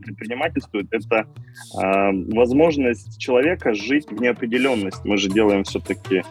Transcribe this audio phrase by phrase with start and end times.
[0.00, 1.26] предпринимательствует, это
[1.80, 5.00] э, возможность человека жить в неопределенности.
[5.04, 6.22] Мы же делаем все-таки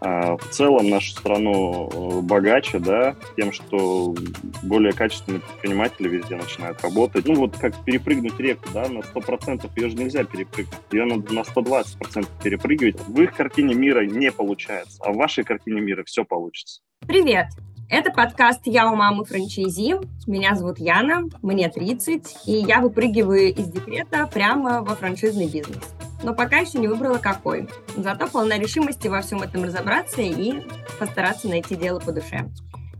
[0.00, 4.14] э, в целом нашу страну э, богаче, да, тем, что
[4.62, 7.26] более качественные предприниматели везде начинают работать.
[7.26, 11.40] Ну вот как перепрыгнуть реку, да, на 100% ее же нельзя перепрыгнуть, ее надо на
[11.40, 13.00] 120% перепрыгивать.
[13.08, 16.80] В их картине мира не получается, а в вашей картине мира все получится.
[17.06, 17.46] Привет!
[17.90, 19.96] Это подкаст «Я у мамы франчайзи».
[20.26, 25.82] Меня зовут Яна, мне 30, и я выпрыгиваю из декрета прямо во франшизный бизнес.
[26.22, 27.68] Но пока еще не выбрала какой.
[27.96, 30.62] Зато полна решимости во всем этом разобраться и
[30.98, 32.48] постараться найти дело по душе.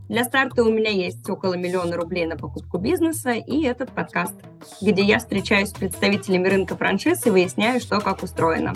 [0.07, 4.35] Для старта у меня есть около миллиона рублей на покупку бизнеса и этот подкаст,
[4.81, 8.75] где я встречаюсь с представителями рынка франшиз и выясняю, что как устроено.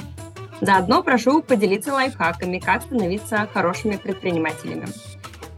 [0.59, 4.87] Заодно прошу поделиться лайфхаками, как становиться хорошими предпринимателями.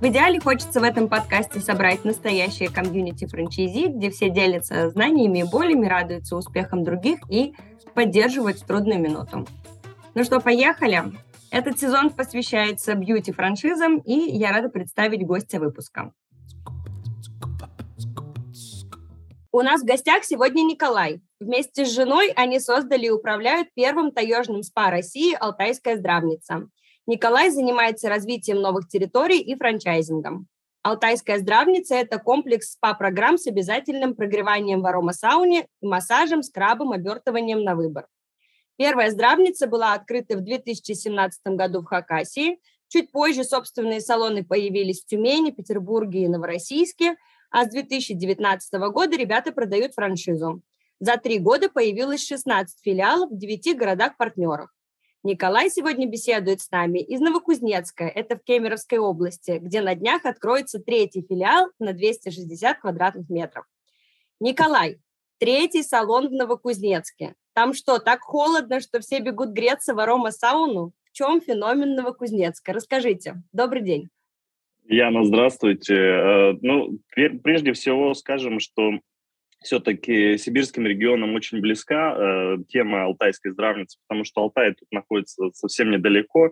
[0.02, 5.44] В идеале хочется в этом подкасте собрать настоящее комьюнити франчайзи, где все делятся знаниями и
[5.44, 7.54] болями, радуются успехам других и
[7.94, 9.46] поддерживают в трудную минуту.
[10.16, 11.04] Ну что, поехали?
[11.52, 16.12] Этот сезон посвящается бьюти-франшизам, и я рада представить гостя выпуска.
[19.52, 21.22] У нас в гостях сегодня Николай.
[21.40, 26.70] Вместе с женой они создали и управляют первым таежным спа России «Алтайская здравница».
[27.08, 30.48] Николай занимается развитием новых территорий и франчайзингом.
[30.84, 38.08] Алтайская здравница– это комплекс СПА-программ с обязательным прогреванием в аромасауне массажем, скрабом, обертыванием на выбор.
[38.78, 42.60] Первая здравница была открыта в 2017 году в Хакасии.
[42.88, 47.16] Чуть позже собственные салоны появились в Тюмени, Петербурге и Новороссийске,
[47.52, 50.62] а с 2019 года ребята продают франшизу.
[51.00, 54.72] За три года появилось 16 филиалов в 9 городах-партнерах.
[55.24, 60.80] Николай сегодня беседует с нами из Новокузнецка, это в Кемеровской области, где на днях откроется
[60.80, 63.66] третий филиал на 260 квадратных метров.
[64.40, 64.98] Николай,
[65.38, 67.36] третий салон в Новокузнецке.
[67.54, 70.92] Там что, так холодно, что все бегут греться в арома-сауну?
[71.04, 72.74] В чем феномен Новокузнецка?
[72.74, 73.44] Расскажите.
[73.52, 74.10] Добрый день.
[74.86, 75.94] Яна, здравствуйте.
[75.94, 76.98] Э, ну,
[77.44, 78.94] прежде всего скажем, что
[79.62, 85.92] все-таки сибирским регионам очень близка э, тема алтайской здравницы, потому что Алтай тут находится совсем
[85.92, 86.52] недалеко,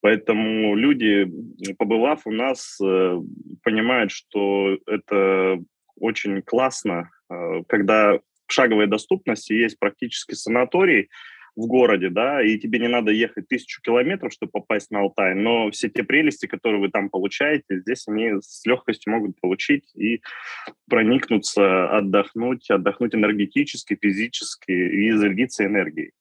[0.00, 1.30] поэтому люди,
[1.78, 3.20] побывав у нас, э,
[3.62, 5.58] понимают, что это
[5.98, 11.08] очень классно, э, когда в шаговой доступности есть практически санаторий,
[11.56, 15.70] в городе, да, и тебе не надо ехать тысячу километров, чтобы попасть на Алтай, но
[15.70, 20.20] все те прелести, которые вы там получаете, здесь они с легкостью могут получить и
[20.88, 26.12] проникнуться, отдохнуть, отдохнуть энергетически, физически и зарядиться энергией.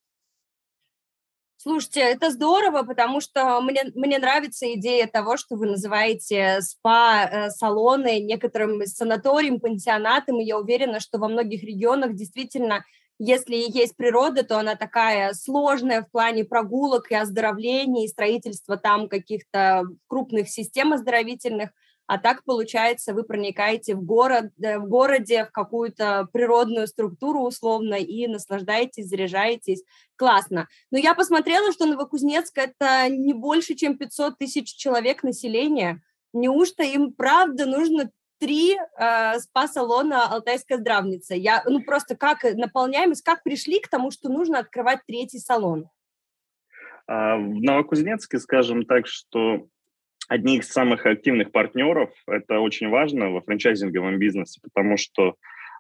[1.64, 8.20] Слушайте, это здорово, потому что мне, мне нравится идея того, что вы называете спа-салоны э,
[8.20, 12.84] некоторым санаторием, пансионатом, и я уверена, что во многих регионах действительно
[13.26, 19.08] если есть природа, то она такая сложная в плане прогулок и оздоровления, и строительства там
[19.08, 21.70] каких-то крупных систем оздоровительных.
[22.06, 27.94] А так, получается, вы проникаете в, город, э, в городе, в какую-то природную структуру условно
[27.94, 29.84] и наслаждаетесь, заряжаетесь.
[30.18, 30.68] Классно.
[30.92, 36.02] Но я посмотрела, что Новокузнецк– это не больше, чем 500 тысяч человек населения.
[36.34, 38.12] Неужто им правда нужно
[38.44, 41.34] три э, спа-салона «Алтайская здравница».
[41.34, 45.88] Я, ну, просто как наполняемость, как пришли к тому, что нужно открывать третий салон?
[47.08, 49.68] А, в Новокузнецке, скажем так, что
[50.28, 55.36] одни из самых активных партнеров, это очень важно во франчайзинговом бизнесе, потому что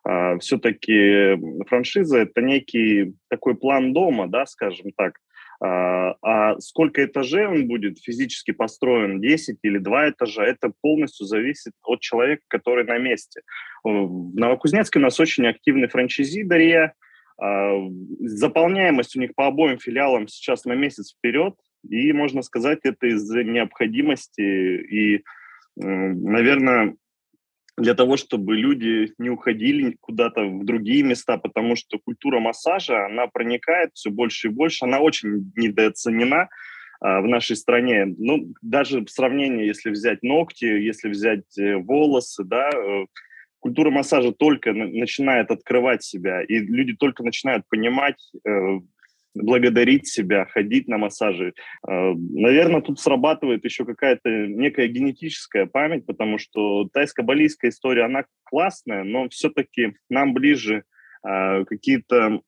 [0.05, 1.37] а, все-таки
[1.67, 5.19] франшиза– это некий такой план дома, да, скажем так,
[5.59, 11.73] а, а сколько этажей он будет физически построен, 10 или 2 этажа, это полностью зависит
[11.83, 13.41] от человека, который на месте.
[13.83, 16.93] В Новокузнецке у нас очень активный франчайзи Дарья.
[17.41, 17.73] А,
[18.19, 21.55] заполняемость у них по обоим филиалам сейчас на месяц вперед,
[21.89, 25.23] и, можно сказать, это из-за необходимости и,
[25.75, 26.95] наверное,
[27.77, 33.27] для того, чтобы люди не уходили куда-то в другие места, потому что культура массажа, она
[33.27, 36.49] проникает все больше и больше, она очень недооценена
[37.01, 38.05] а, в нашей стране.
[38.17, 43.05] Ну, даже в сравнении, если взять ногти, если взять э, волосы, да, э,
[43.59, 48.79] культура массажа только начинает открывать себя, и люди только начинают понимать, э,
[49.33, 51.53] благодарить себя, ходить на массажи.
[51.87, 59.03] А, Наверное, тут срабатывает еще какая-то некая генетическая память, потому что тайско-балийская история, она классная,
[59.03, 60.83] но все-таки нам ближе
[61.23, 62.41] а, какие-то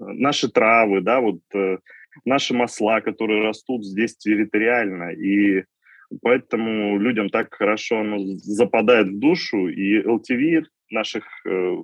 [0.00, 1.78] наши травы, да, вот э,
[2.24, 5.64] наши масла, которые растут здесь территориально, и
[6.22, 11.76] поэтому людям так хорошо оно западает в душу, и LTV наших э,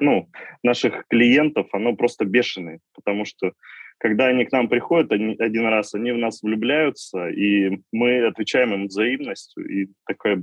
[0.00, 0.28] ну,
[0.62, 3.52] наших клиентов, оно просто бешеное, потому что
[3.98, 8.74] когда они к нам приходят они, один раз, они в нас влюбляются, и мы отвечаем
[8.74, 10.42] им взаимностью, и такой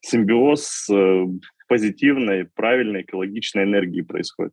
[0.00, 1.24] симбиоз э,
[1.68, 4.52] позитивной, правильной, экологичной энергии происходит.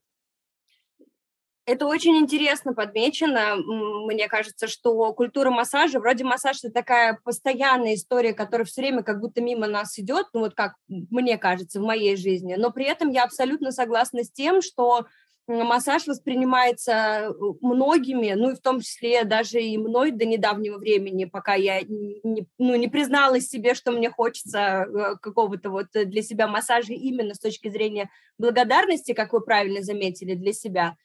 [1.65, 3.56] Это очень интересно подмечено.
[3.56, 9.21] Мне кажется, что культура массажа, вроде массаж это такая постоянная история, которая все время как
[9.21, 12.56] будто мимо нас идет, ну вот как мне кажется в моей жизни.
[12.57, 15.06] Но при этом я абсолютно согласна с тем, что
[15.48, 21.25] массаж воспринимается э, многими, ну и в том числе даже и мной до недавнего времени,
[21.25, 26.48] пока я не, ну, не призналась себе, что мне хочется э, какого-то вот для себя
[26.48, 30.95] массажа именно с точки зрения благодарности, как вы правильно заметили, для себя.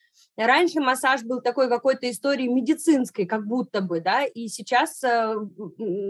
[0.46, 5.34] Раньше массаж был такой какой-то историей медицинской, как будто бы, да, и сейчас э,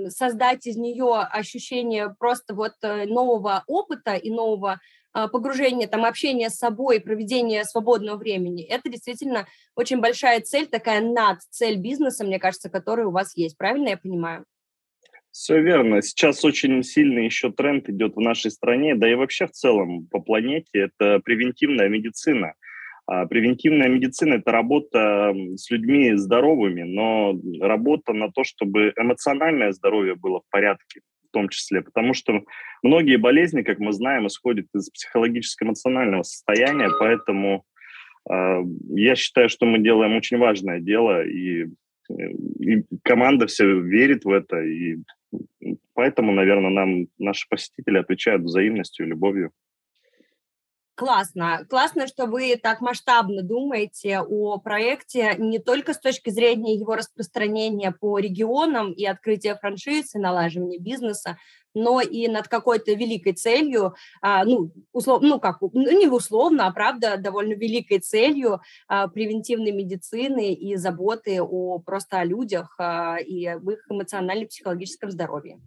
[0.08, 4.80] создать из нее ощущение просто вот нового опыта и нового
[5.18, 11.00] а, погружение, там, общение с собой, проведение свободного времени, это действительно очень большая цель, такая
[11.00, 13.56] над цель бизнеса, мне кажется, которая у вас есть.
[13.56, 14.44] Правильно я понимаю?
[15.30, 16.02] Все верно.
[16.02, 20.20] Сейчас очень сильный еще тренд идет в нашей стране, да и вообще в целом по
[20.20, 22.54] планете, это превентивная медицина.
[23.10, 30.14] А превентивная медицина– это работа с людьми здоровыми, но работа на то, чтобы эмоциональное здоровье
[30.14, 32.42] было в порядке в том числе, потому что
[32.82, 37.64] многие болезни, как мы знаем, исходят из психологическо-эмоционального состояния, поэтому
[38.30, 41.66] э, я считаю, что мы делаем очень важное дело, и,
[42.60, 44.98] и команда все верит в это, и
[45.94, 49.50] поэтому, наверное, нам наши посетители отвечают взаимностью и любовью.
[50.98, 51.64] Классно.
[51.70, 57.92] Классно, что вы так масштабно думаете о проекте не только с точки зрения его распространения
[57.92, 61.38] по регионам и открытия франшиз и налаживания бизнеса,
[61.72, 66.72] но и над какой-то великой целью, а, ну, услов, ну, как, ну, не условно, а
[66.72, 73.46] правда, довольно великой целью а, превентивной медицины и заботы о просто о людях а, и
[73.46, 75.60] об их эмоционально-психологическом здоровье.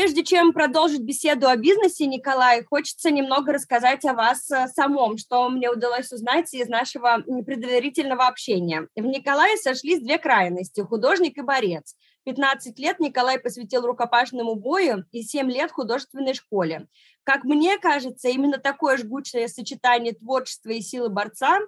[0.00, 5.46] Прежде чем продолжить беседу о бизнесе, Николай, хочется немного рассказать о вас э, самом, что
[5.50, 8.88] мне удалось узнать из нашего предварительного общения.
[8.96, 11.96] В Николае сошлись две крайности– художник и борец.
[12.24, 16.86] 15 лет Николай посвятил рукопашному бою и 7 лет художественной школе.
[17.22, 21.58] Как мне кажется, именно такое жгучее сочетание творчества и силы борца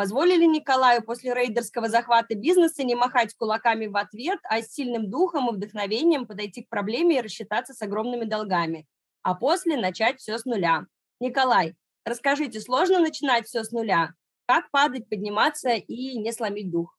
[0.00, 5.50] позволили Николаю после рейдерского захвата бизнеса не махать кулаками в ответ, а с сильным духом
[5.50, 8.86] и вдохновением подойти к проблеме и рассчитаться с огромными долгами,
[9.20, 10.86] а после начать все с нуля.
[11.20, 11.74] Николай,
[12.06, 14.14] расскажите, сложно начинать все с нуля?
[14.46, 16.96] Как падать, подниматься и не сломить дух?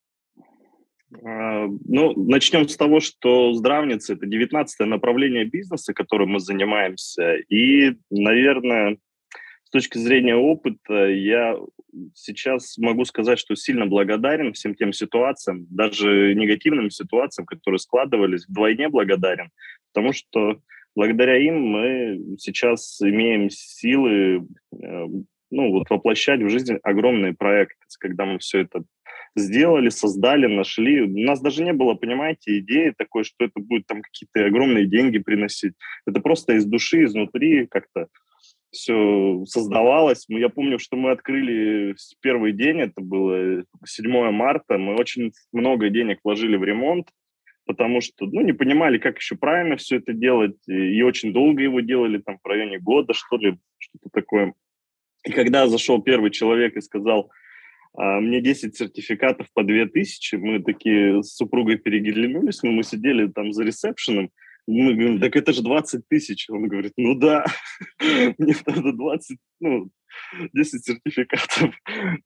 [1.26, 7.38] А, ну, начнем с того, что здравница– это 19 направление бизнеса, которым мы занимаемся.
[7.50, 9.00] И, наверное,
[9.64, 11.58] с точки зрения опыта, я
[12.14, 18.90] сейчас могу сказать, что сильно благодарен всем тем ситуациям, даже негативным ситуациям, которые складывались, вдвойне
[18.90, 19.50] благодарен,
[19.94, 20.62] потому что
[20.96, 25.06] благодаря им мы сейчас имеем силы э,
[25.52, 28.84] ну, вот, воплощать в жизнь огромные проекты, когда мы все это
[29.36, 31.02] сделали, создали, нашли.
[31.02, 35.20] У нас даже не было, понимаете, идеи такой, что это будет там какие-то огромные деньги
[35.20, 35.74] приносить.
[36.06, 38.08] Это просто из души, изнутри как-то
[38.72, 40.26] все создавалось.
[40.28, 46.20] Я помню, что мы открыли первый день, это было 7 марта, мы очень много денег
[46.24, 47.10] вложили в ремонт,
[47.66, 51.82] потому что, ну, не понимали, как еще правильно все это делать, и очень долго его
[51.82, 54.54] делали, там, в районе года, что ли, что-то такое.
[55.26, 57.30] И когда зашел первый человек и сказал,
[57.94, 63.52] а, мне 10 сертификатов по 2000, мы такие с супругой переглянулись, но мы сидели там
[63.52, 64.32] за ресепшеном,
[64.72, 66.50] мы говорим, так это же 20 тысяч.
[66.50, 67.46] Он говорит, ну да,
[68.38, 69.90] мне надо 20, ну,
[70.54, 71.74] 10 сертификатов.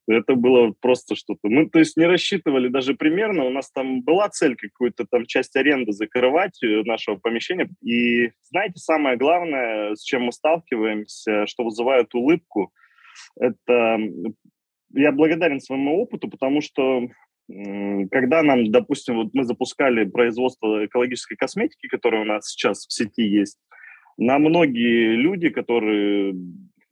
[0.06, 1.48] Это было просто что-то.
[1.48, 3.44] Мы, то есть, не рассчитывали даже примерно.
[3.44, 7.68] У нас там была цель какую-то там часть аренды закрывать э, нашего помещения.
[7.82, 12.72] И знаете, самое главное, с чем мы сталкиваемся, что вызывает улыбку,
[13.38, 13.98] это
[14.94, 17.08] я благодарен своему опыту, потому что
[17.48, 23.22] когда нам, допустим, вот мы запускали производство экологической косметики, которая у нас сейчас в сети
[23.22, 23.58] есть,
[24.16, 26.34] на многие люди, которые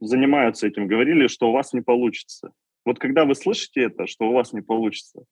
[0.01, 2.53] занимаются этим, говорили, что у вас не получится.
[2.85, 5.25] Вот когда вы слышите это, что у вас не получится,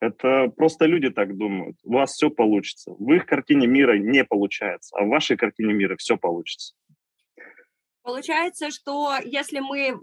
[0.00, 1.76] это просто люди так думают.
[1.84, 2.94] У вас все получится.
[2.98, 6.74] В их картине мира не получается, а в вашей картине мира все получится.
[8.02, 9.96] Получается, что если мы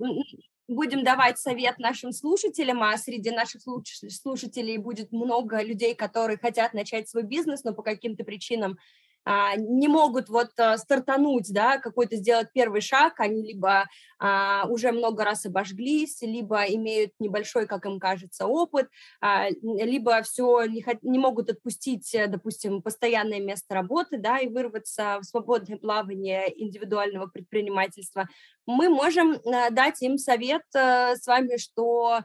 [0.71, 7.09] будем давать совет нашим слушателям, а среди наших слушателей будет много людей, которые хотят начать
[7.09, 8.77] свой бизнес, но по каким-то причинам
[9.23, 13.87] а, не могут вот а, стартануть, да, какой-то сделать первый шаг, они либо
[14.19, 18.87] а, уже много раз обожглись, либо имеют небольшой, как им кажется, опыт,
[19.21, 25.19] а, либо все не, не могут отпустить, э, допустим, постоянное место работы, да, и вырваться
[25.21, 28.27] в свободное плавание индивидуального предпринимательства,
[28.65, 32.21] мы можем а, дать им совет а, с вами, что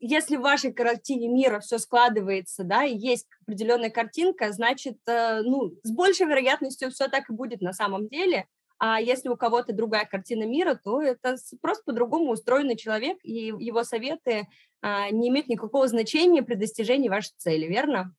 [0.00, 5.74] если в вашей картине мира все складывается, да, и есть определенная картинка, значит, э, ну,
[5.84, 8.46] с большей вероятностью все так и будет на самом деле.
[8.80, 13.82] А если у кого-то другая картина мира, то это просто по-другому устроенный человек, и его
[13.82, 14.46] советы
[14.80, 18.14] а, не имеют никакого значения при достижении вашей цели, верно?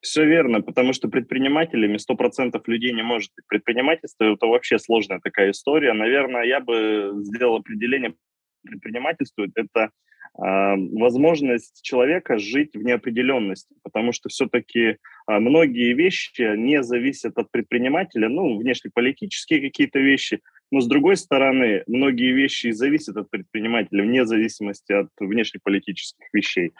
[0.00, 3.46] Все верно, потому что предпринимателями 100% людей не может быть.
[3.48, 5.92] Предпринимательство– это вообще сложная такая история.
[5.92, 8.14] Наверное, я бы сделал определение
[8.62, 9.88] предпринимательствует, это э,
[10.36, 18.28] возможность человека жить в неопределенности, потому что все-таки а, многие вещи не зависят от предпринимателя,
[18.28, 20.40] ну, внешнеполитические какие-то вещи,
[20.70, 26.72] но с другой стороны, многие вещи зависят от предпринимателя вне зависимости от внешнеполитических вещей.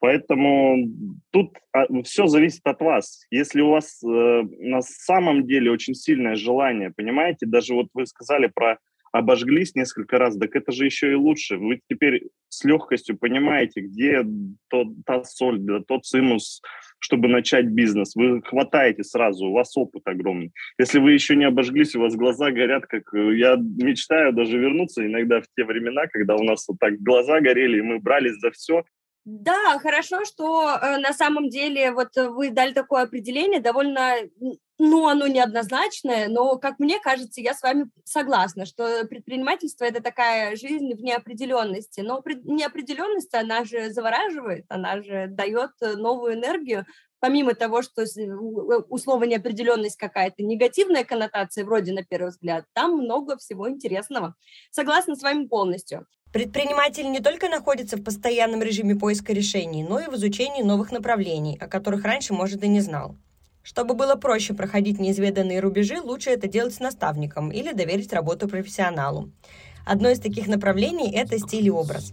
[0.00, 0.88] Поэтому
[1.30, 1.56] тут
[2.04, 3.26] все зависит от вас.
[3.30, 8.50] Если у вас э, на самом деле очень сильное желание, понимаете, даже вот вы сказали
[8.54, 8.78] про
[9.18, 11.56] обожглись несколько раз, так это же еще и лучше.
[11.56, 14.24] Вы теперь с легкостью понимаете, где
[14.68, 16.62] тот, та соль, да, тот цимус,
[16.98, 18.14] чтобы начать бизнес.
[18.14, 20.52] Вы хватаете сразу, у вас опыт огромный.
[20.78, 25.06] Если вы еще не обожглись, у вас глаза горят, как э, я мечтаю даже вернуться
[25.06, 28.50] иногда в те времена, когда у нас вот так глаза горели, и мы брались за
[28.50, 28.84] все,
[29.26, 34.14] да, хорошо, что э, на самом деле вот вы дали такое определение, довольно,
[34.78, 40.54] ну, оно неоднозначное, но, как мне кажется, я с вами согласна, что предпринимательство– это такая
[40.54, 42.02] жизнь в неопределенности.
[42.02, 46.86] Но неопределенность, она же завораживает, она же дает новую энергию,
[47.20, 48.04] помимо того, что
[48.88, 54.34] у слова неопределенность какая-то негативная коннотация, вроде на первый взгляд, там много всего интересного.
[54.70, 56.06] Согласна с вами полностью.
[56.32, 61.56] Предприниматель не только находится в постоянном режиме поиска решений, но и в изучении новых направлений,
[61.60, 63.16] о которых раньше, может, и не знал.
[63.62, 69.32] Чтобы было проще проходить неизведанные рубежи, лучше это делать с наставником или доверить работу профессионалу.
[69.84, 72.12] Одно из таких направлений– это стиль и образ.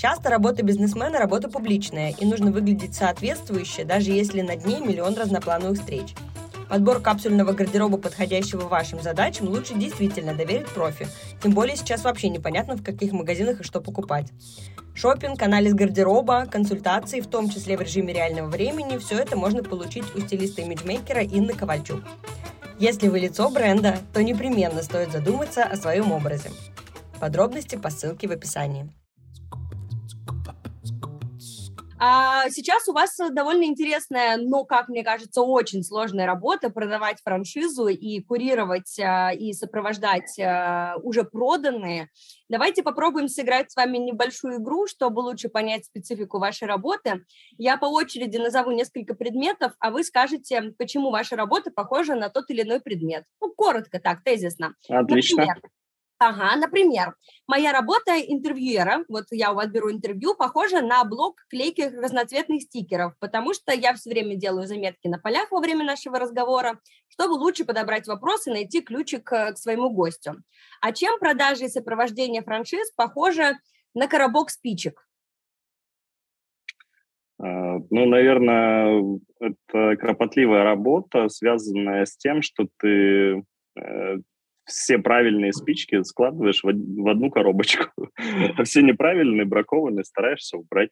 [0.00, 5.78] Часто работа бизнесмена– работа публичная, и нужно выглядеть соответствующе, даже если над ней миллион разноплановых
[5.78, 6.14] встреч–
[6.70, 11.08] Подбор капсульного гардероба, подходящего вашим задачам, лучше действительно доверить профи.
[11.42, 14.28] Тем более сейчас вообще непонятно, в каких магазинах и что покупать.
[14.94, 20.04] Шопинг, анализ гардероба, консультации, в том числе в режиме реального времени, все это можно получить
[20.14, 22.04] у стилиста-имиджмейкера Инны Ковальчук.
[22.78, 26.52] Если вы лицо бренда, то непременно стоит задуматься о своем образе.
[27.18, 28.88] Подробности по ссылке в описании.
[32.02, 37.88] А сейчас у вас довольно интересная, но, как мне кажется, очень сложная работа продавать франшизу
[37.88, 42.08] и курировать а, и сопровождать а, уже проданные.
[42.48, 47.26] Давайте попробуем сыграть с вами небольшую игру, чтобы лучше понять специфику вашей работы.
[47.58, 52.48] Я по очереди назову несколько предметов, а вы скажете, почему ваша работа похожа на тот
[52.48, 53.24] или иной предмет.
[53.42, 54.74] Ну, коротко так, тезисно.
[54.88, 55.44] Отлично.
[55.44, 55.60] Например,
[56.22, 57.14] Ага, например,
[57.48, 63.14] моя работа интервьюера, вот я у вас беру интервью, похожа на блок клейки разноцветных стикеров,
[63.20, 67.64] потому что я все время делаю заметки на полях во время нашего разговора, чтобы лучше
[67.64, 70.34] подобрать вопросы найти ключик к, к своему гостю.
[70.82, 73.56] А чем продажи и сопровождение франшиз похоже
[73.94, 75.08] на коробок спичек?
[77.38, 83.42] А, ну, наверное, это кропотливая работа, связанная с тем, что ты
[83.80, 84.16] э,
[84.70, 86.68] все правильные спички складываешь в,
[87.08, 87.90] одну коробочку,
[88.56, 90.90] а все неправильные, бракованные стараешься убрать.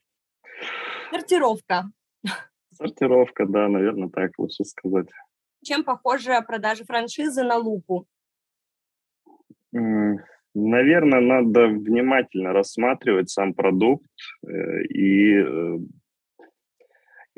[1.11, 1.85] Сортировка.
[2.73, 5.07] Сортировка, да, наверное, так лучше сказать.
[5.63, 8.05] Чем похожа продажа франшизы на лупу?
[9.71, 14.09] Наверное, надо внимательно рассматривать сам продукт
[14.45, 15.77] э, и э,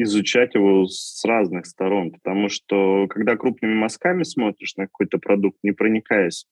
[0.04, 5.72] изучать его с разных сторон, потому что когда крупными мазками смотришь на какой-то продукт, не
[5.72, 6.46] проникаясь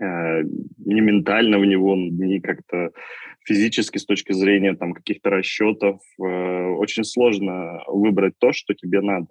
[0.00, 2.92] э, ни ментально в него, ни как-то
[3.44, 9.28] физически с точки зрения там каких-то расчетов, э, очень сложно выбрать то, что тебе надо.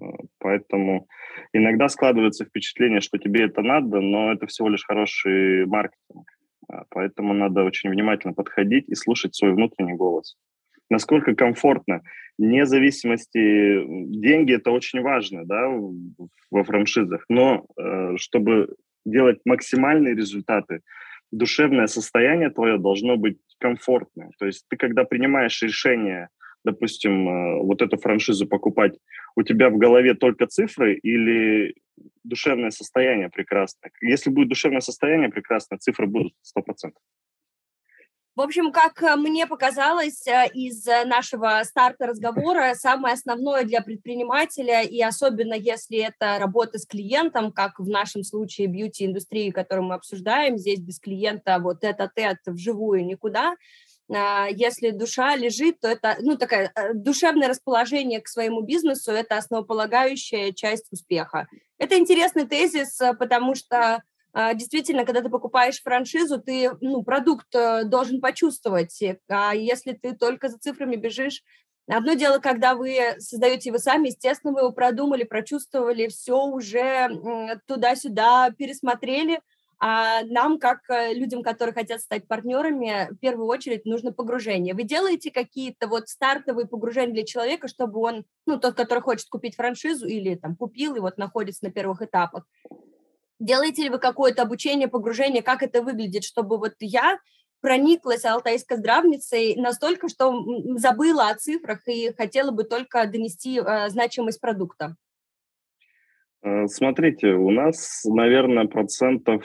[0.00, 0.04] Э,
[0.38, 1.06] поэтому
[1.52, 6.28] иногда складывается впечатление, что тебе это надо, но это всего лишь хороший маркетинг.
[6.72, 10.36] Э, поэтому надо очень внимательно подходить и слушать свой внутренний голос
[10.92, 12.02] насколько комфортно.
[12.38, 13.82] Вне зависимости,
[14.20, 15.68] деньги это очень важно, да,
[16.50, 18.74] во франшизах, но э, чтобы
[19.06, 20.80] делать максимальные результаты,
[21.30, 24.30] душевное состояние твое должно быть комфортное.
[24.38, 26.28] То есть ты, когда принимаешь решение
[26.64, 28.92] допустим, э, вот эту франшизу покупать,
[29.36, 31.74] у тебя в голове только цифры или
[32.24, 33.90] душевное состояние прекрасное?
[34.00, 36.92] Если будет душевное состояние прекрасное, цифры будут 100%.
[38.34, 44.80] В общем, как э, мне показалось э, из нашего старта разговора, самое основное для предпринимателя,
[44.82, 50.56] и особенно если это работа с клиентом, как в нашем случае бьюти-индустрии, которую мы обсуждаем,
[50.56, 53.54] здесь без клиента вот это-тет вживую никуда,
[54.10, 59.36] а, если душа лежит, то это, ну, такое э, душевное расположение к своему бизнесу– это
[59.36, 61.48] основополагающая часть успеха.
[61.76, 64.02] Это интересный тезис, потому что
[64.34, 68.98] действительно, когда ты покупаешь франшизу, ты ну, продукт э, должен почувствовать.
[69.28, 71.42] А если ты только за цифрами бежишь,
[71.86, 77.10] одно дело, когда вы создаете его сами, естественно, вы его продумали, прочувствовали, все уже
[77.66, 79.40] туда-сюда пересмотрели.
[79.84, 84.74] А нам, как э, людям, которые хотят стать партнерами, в первую очередь нужно погружение.
[84.74, 89.56] Вы делаете какие-то вот стартовые погружения для человека, чтобы он, ну, тот, который хочет купить
[89.56, 92.44] франшизу или там купил и вот находится на первых этапах,
[93.42, 97.18] Делаете ли вы какое-то обучение, погружение, как это выглядит, чтобы вот я
[97.60, 100.32] прониклась алтайской здравницей настолько, что
[100.76, 104.94] забыла о цифрах и хотела бы только донести э, значимость продукта?
[106.44, 109.44] Э, смотрите, у нас, наверное, процентов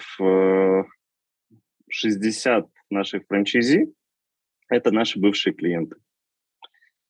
[1.90, 3.92] 60 э, наших франчайзи–
[4.70, 5.96] это наши бывшие клиенты.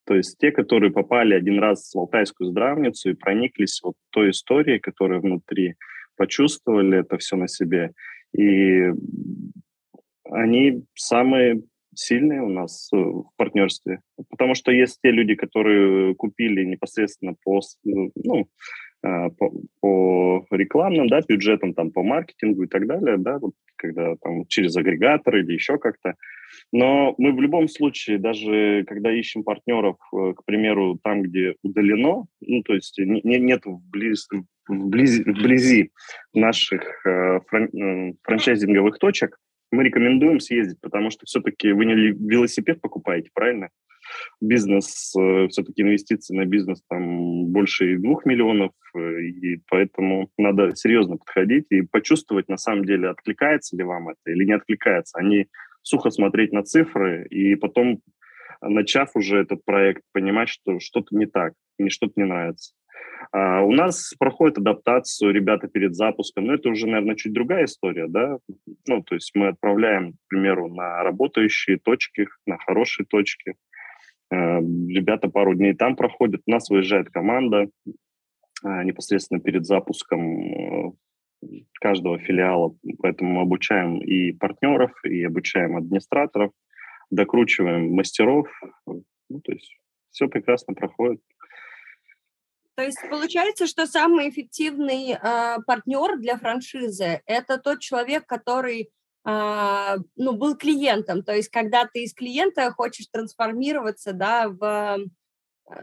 [0.05, 4.79] То есть те, которые попали один раз в алтайскую здравницу и прониклись вот той историей,
[4.79, 5.75] которая внутри–
[6.17, 7.91] почувствовали это все на себе.
[8.37, 8.91] И
[10.25, 11.61] они самые
[11.95, 14.01] сильные у нас э, в партнерстве.
[14.29, 18.49] Потому что есть те люди, которые купили непосредственно по, ну,
[19.03, 24.15] а, по, по рекламным да, бюджетам, там, по маркетингу и так далее, да, вот, когда
[24.17, 26.15] там через агрегатор или еще как-то.
[26.71, 32.25] Но мы в любом случае, даже когда ищем партнеров, э, к примеру, там, где удалено,
[32.41, 35.91] ну, то есть не, нет вблизи, вблизи, вблизи
[36.33, 39.37] наших э, э, франчайзинговых точек,
[39.71, 43.69] мы рекомендуем съездить, потому что все-таки вы не велосипед покупаете, правильно?
[44.39, 45.13] Бизнес,
[45.49, 52.47] все-таки инвестиции на бизнес там больше двух миллионов, и поэтому надо серьезно подходить и почувствовать,
[52.47, 55.17] на самом деле, откликается ли вам это или не откликается.
[55.17, 55.47] Они
[55.87, 58.01] сухо смотреть на цифры и потом,
[58.61, 62.73] начав уже этот проект, понимать, что что-то не так, мне что-то не нравится.
[63.31, 68.07] А у нас проходит адаптацию ребята перед запуском, но это уже, наверное, чуть другая история,
[68.07, 68.37] да.
[68.87, 73.55] Ну, то есть мы отправляем, к примеру, на работающие точки, на хорошие точки.
[74.31, 77.67] Э, ребята пару дней там проходят, у нас выезжает команда
[78.63, 80.91] э, непосредственно перед запуском э,
[81.79, 86.51] каждого филиала, поэтому мы обучаем и партнеров, и обучаем администраторов,
[87.09, 88.47] докручиваем мастеров,
[88.85, 89.77] ну, то есть
[90.11, 91.21] все прекрасно проходит.
[92.75, 98.91] То есть получается, что самый эффективный э, партнер для франшизы– это тот человек, который
[99.27, 101.23] э, ну, был клиентом.
[101.23, 104.99] То есть когда ты из клиента хочешь трансформироваться да, в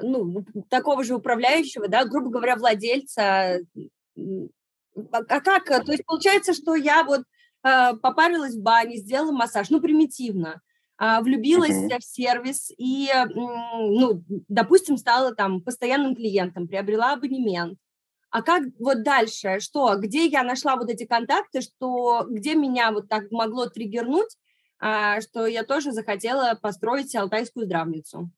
[0.02, 3.60] ну, такого же управляющего, да, грубо говоря, владельца.
[5.12, 5.66] А как?
[5.66, 7.22] То есть получается, что я вот
[7.64, 10.60] э, попарилась в бане, сделала массаж, ну, примитивно–
[10.96, 11.98] а, влюбилась uh-huh.
[11.98, 17.78] в сервис и, ну, допустим, стала там постоянным клиентом, приобрела абонемент.
[18.30, 19.58] А как вот дальше?
[19.60, 19.96] Что?
[19.96, 21.60] Где я нашла вот эти контакты?
[21.60, 22.26] Что?
[22.28, 24.36] Где меня вот так могло триггернуть,
[24.78, 28.30] а, что я тоже захотела построить алтайскую здравницу?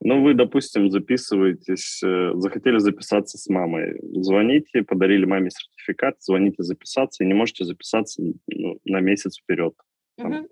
[0.00, 3.98] Ну, вы, допустим, записываетесь, э, захотели записаться с мамой.
[4.22, 9.74] Звоните, подарили маме сертификат, звоните записаться, и не можете записаться ну, на месяц вперед.
[10.20, 10.46] Uh-huh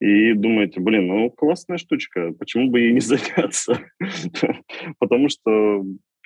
[0.00, 3.80] и думаете, блин, ну классная штучка, почему бы ей не заняться?
[4.98, 5.50] Потому что,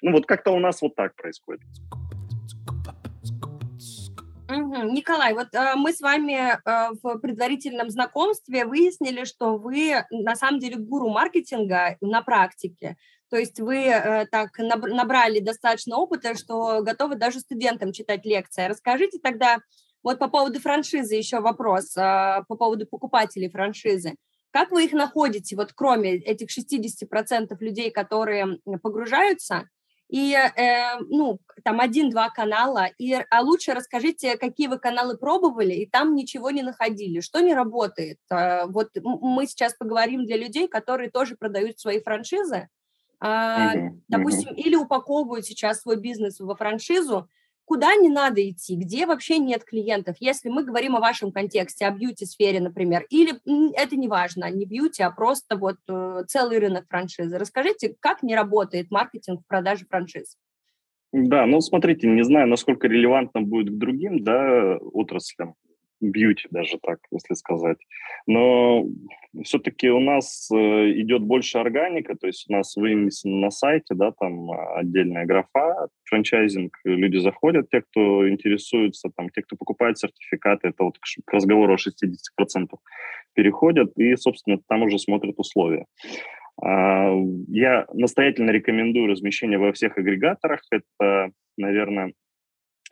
[0.02, 1.62] ну вот как-то у нас вот так происходит.
[4.50, 10.58] Николай, вот э, мы с вами э, в предварительном знакомстве выяснили, что вы на самом
[10.58, 12.96] деле гуру маркетинга на практике.
[13.30, 18.66] То есть вы э, так набрали достаточно опыта, что готовы даже студентам читать лекции.
[18.66, 19.58] Расскажите тогда,
[20.02, 24.14] вот по поводу франшизы еще вопрос, а, по поводу покупателей франшизы.
[24.50, 29.68] Как вы их находите, вот кроме этих 60% людей, которые погружаются,
[30.10, 35.86] и, э, ну, там один-два канала, и, а лучше расскажите, какие вы каналы пробовали, и
[35.86, 38.18] там ничего не находили, что не работает.
[38.28, 42.68] А, вот мы сейчас поговорим для людей, которые тоже продают свои франшизы,
[43.22, 44.00] mm-hmm.
[44.08, 44.56] допустим, mm-hmm.
[44.56, 47.28] или упаковывают сейчас свой бизнес во франшизу,
[47.70, 51.92] куда не надо идти, где вообще нет клиентов, если мы говорим о вашем контексте, о
[51.92, 53.34] бьюти-сфере, например, или
[53.76, 57.38] это не важно, не бьюти, а просто вот э, целый рынок франшизы.
[57.38, 60.36] Расскажите, как не работает маркетинг в продаже франшиз?
[61.12, 65.54] Да, ну смотрите, не знаю, насколько релевантно будет к другим да, отраслям
[66.00, 67.78] бьюти даже так, если сказать.
[68.26, 68.86] Но
[69.44, 70.56] все-таки у нас э,
[71.00, 76.76] идет больше органика, то есть у нас вынесено на сайте, да, там отдельная графа, франчайзинг,
[76.84, 81.76] люди заходят, те, кто интересуется, там, те, кто покупает сертификаты, это вот к разговору о
[81.76, 82.68] 60%
[83.34, 85.86] переходят и, собственно, там уже смотрят условия.
[86.62, 87.12] А,
[87.48, 90.60] я настоятельно рекомендую размещение во всех агрегаторах.
[90.70, 92.12] Это, наверное,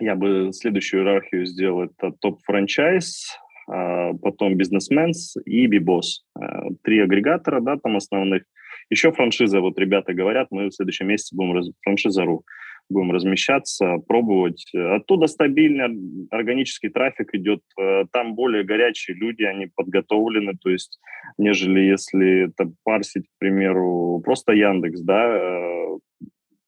[0.01, 1.83] я бы следующую иерархию сделал.
[1.83, 3.37] Это топ-франчайз,
[3.69, 6.25] а, потом бизнесменс и бибос.
[6.39, 8.45] А, три агрегатора, да, там основных.
[8.91, 11.71] Еще франшиза, вот ребята говорят, мы в следующем месяце будем раз...
[11.83, 12.45] франшизару
[12.91, 14.65] будем размещаться, пробовать.
[14.75, 17.61] Оттуда стабильный органический трафик идет.
[17.79, 20.99] А, там более горячие люди, они подготовлены, то есть,
[21.37, 25.69] нежели если это парсить, к примеру, просто Яндекс, да,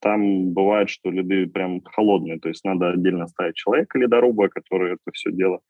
[0.00, 5.10] там бывает, что лиды прям холодные, то есть надо отдельно ставить человека ледоруба, который это
[5.12, 5.60] все дело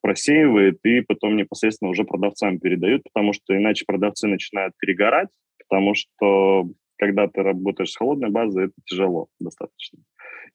[0.00, 5.28] просеивает и потом непосредственно уже продавцам передают, потому что иначе продавцы начинают перегорать,
[5.68, 6.68] потому что
[7.02, 9.98] когда ты работаешь с холодной базой, это тяжело достаточно.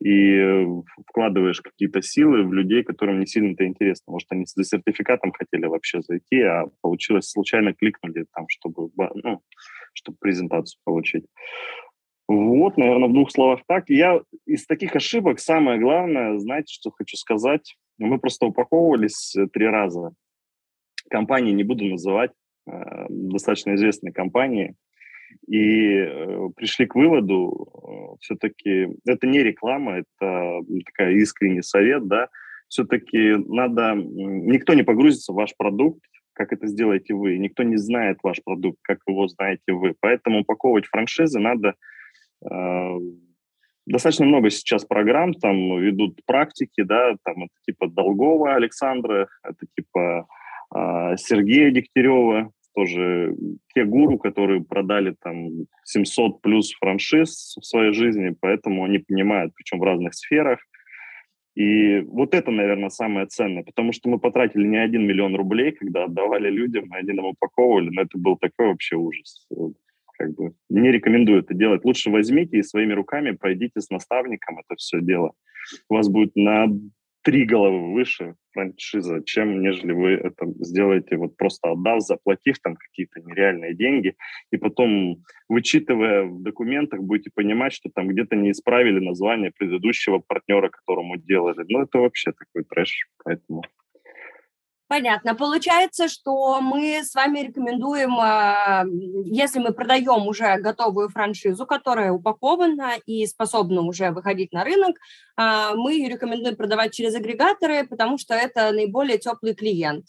[0.02, 0.66] И
[1.08, 4.14] вкладываешь какие-то силы в людей, которым не сильно это интересно.
[4.14, 9.42] Может, они за сертификатом хотели вообще зайти, а получилось, случайно кликнули там, чтобы, ну,
[9.94, 11.26] чтобы презентацию получить.
[12.28, 13.90] Вот, наверное, в двух словах так.
[13.90, 17.76] Я из таких ошибок самое главное, знаете, что хочу сказать?
[17.98, 20.12] Мы просто упаковывались э, три раза.
[21.10, 22.32] Компании не буду называть,
[22.68, 24.76] э, достаточно известные компании,
[25.48, 32.28] и э, пришли к выводу, все-таки это не реклама, это такая искренний совет, да,
[32.68, 36.02] все-таки надо, никто не погрузится в ваш продукт,
[36.34, 40.86] как это сделаете вы, никто не знает ваш продукт, как его знаете вы, поэтому упаковывать
[40.86, 41.76] франшизы надо
[43.88, 50.28] достаточно много сейчас программ, там ведут практики, да, там это типа Долгова Александра, это типа
[50.76, 53.36] э, Сергея Дегтярева, тоже
[53.74, 59.80] те гуру, которые продали там 700 плюс франшиз в своей жизни, поэтому они понимают, причем
[59.80, 60.60] в разных сферах.
[61.56, 66.04] И вот это, наверное, самое ценное, потому что мы потратили не один миллион рублей, когда
[66.04, 69.48] отдавали людям, мы один им упаковывали, но это был такой вообще ужас
[70.18, 71.86] как бы не рекомендую это делать.
[71.86, 75.34] Лучше возьмите и своими руками пройдите с наставником это все дело.
[75.90, 76.68] У вас будет на
[77.28, 83.20] три головы выше франшиза, чем нежели вы это сделаете вот просто отдав, заплатив там какие-то
[83.20, 84.16] нереальные деньги,
[84.50, 90.70] и потом, вычитывая в документах, будете понимать, что там где-то не исправили название предыдущего партнера,
[90.70, 91.66] которому делали.
[91.68, 93.64] Ну, это вообще такой трэш, поэтому
[94.88, 95.36] Понятно.
[95.36, 98.86] Получается, что мы с вами рекомендуем, а,
[99.26, 104.96] если мы продаем уже готовую франшизу, которая упакована и способна уже выходить на рынок,
[105.36, 110.06] а, мы рекомендуем продавать через агрегаторы, потому что это наиболее теплый клиент.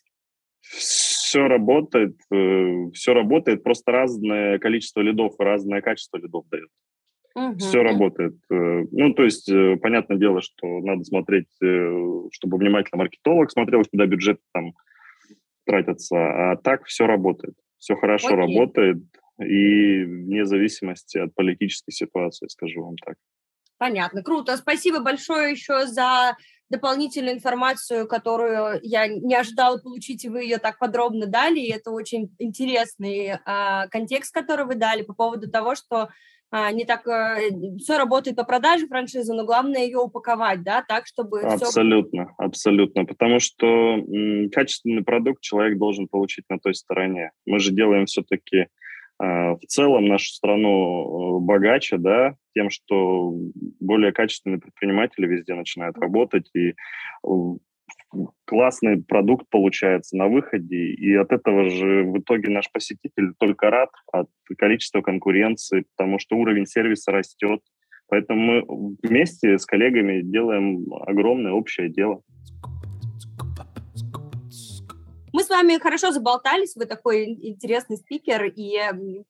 [0.61, 6.69] Все работает, э, все работает, просто разное количество лидов, разное качество лидов дает.
[7.39, 7.59] Угу.
[7.59, 8.35] Все работает.
[8.51, 13.83] Э, ну, то есть, э, понятное дело, что надо смотреть, э, чтобы внимательно маркетолог смотрел,
[13.85, 14.73] куда бюджет там
[15.65, 16.17] тратятся.
[16.17, 17.55] А так все работает.
[17.79, 18.39] Все хорошо Окей.
[18.39, 18.99] работает.
[19.41, 23.17] И вне зависимости от политической ситуации, скажу вам так.
[23.79, 24.57] Понятно, круто.
[24.57, 26.37] Спасибо большое еще за
[26.71, 31.61] дополнительную информацию, которую я не ожидала получить, и вы ее так подробно дали.
[31.61, 36.09] И это очень интересный а, контекст, который вы дали по поводу того, что
[36.51, 41.43] не так э, все работает по продаже франшизы, но главное ее упаковать, да, так чтобы
[41.43, 42.35] абсолютно, все...
[42.39, 44.03] абсолютно, потому что
[44.53, 47.33] качественный продукт человек должен получить на той стороне.
[47.45, 48.67] Мы же делаем все-таки э,
[49.19, 53.35] в целом нашу страну э, богаче, да, тем, что
[53.79, 56.75] более качественные предприниматели везде начинают работать и
[58.45, 63.91] классный продукт получается на выходе, и от этого же в итоге наш посетитель только рад
[64.13, 67.61] от количества конкуренции, потому что уровень сервиса растет.
[68.09, 72.23] Поэтому мы вместе с коллегами делаем огромное общее дело.
[75.39, 78.77] Мы с вами хорошо заболтались, вы такой интересный спикер, и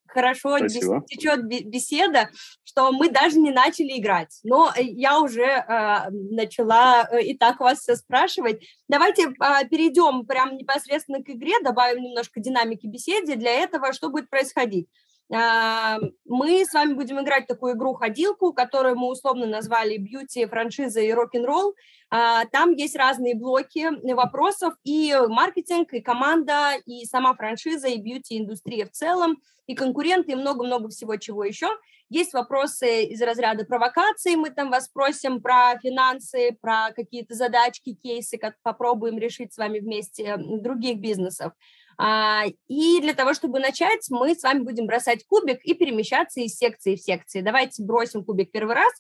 [0.07, 1.05] хорошо Спасибо.
[1.07, 2.31] течет беседа,
[2.65, 4.41] что мы даже не начали играть.
[4.43, 8.63] Но я уже э, начала э, и так вас все спрашивать.
[8.89, 13.37] Давайте э, перейдем прямо непосредственно к игре, добавим немножко динамики беседе.
[13.37, 14.89] Для этого что будет происходить?
[15.31, 21.75] Мы с вами будем играть такую игру-ходилку, которую мы условно назвали бьюти, франшиза и рок-н-ролл.
[22.11, 28.87] А, там есть разные блоки вопросов, и маркетинг, и команда, и сама франшиза, и бьюти-индустрия
[28.87, 29.37] в целом,
[29.67, 31.69] и конкуренты, и много-много всего чего еще.
[32.09, 38.39] Есть вопросы из разряда провокаций, мы там вас спросим про финансы, про какие-то задачки, кейсы,
[38.39, 41.53] как попробуем решить с вами вместе других бизнесов.
[42.01, 46.57] А, и для того, чтобы начать, мы с вами будем бросать кубик и перемещаться из
[46.57, 47.41] секции в секции.
[47.41, 48.93] Давайте бросим кубик первый раз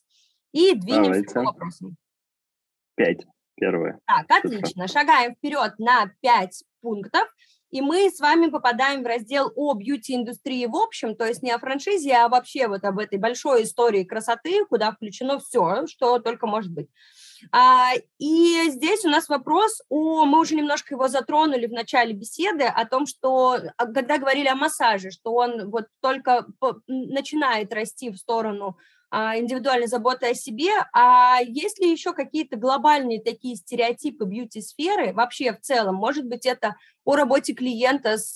[0.52, 1.28] и двинемся Давайте.
[1.28, 1.96] к вопросам.
[2.96, 3.24] Пять.
[3.54, 3.98] Первое.
[4.06, 4.88] Так, отлично.
[4.88, 7.28] Шагаем вперед на пять пунктов.
[7.70, 11.58] И мы с вами попадаем в раздел о бьюти-индустрии в общем, то есть не о
[11.58, 16.72] франшизе, а вообще вот об этой большой истории красоты, куда включено все, что только может
[16.72, 16.88] быть.
[17.52, 22.64] А, и здесь у нас вопрос о, мы уже немножко его затронули в начале беседы,
[22.64, 26.46] о том, что, а, когда говорили о массаже, что он вот только
[26.86, 28.76] начинает расти в сторону
[29.10, 35.52] а, индивидуальной заботы о себе, а есть ли еще какие-то глобальные такие стереотипы бьюти-сферы вообще
[35.52, 35.94] в целом?
[35.94, 38.34] Может быть, это о работе клиента с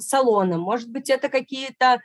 [0.00, 2.00] салоном, может быть, это какие-то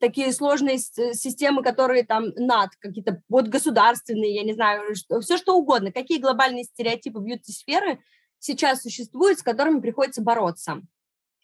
[0.00, 5.54] такие сложные системы, которые там над, какие-то вот государственные, я не знаю, что, все что
[5.56, 5.92] угодно.
[5.92, 7.98] Какие глобальные стереотипы бьюти-сферы
[8.38, 10.80] сейчас существуют, с которыми приходится бороться?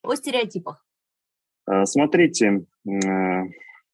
[0.03, 0.83] О стереотипах.
[1.67, 3.43] А, смотрите, а,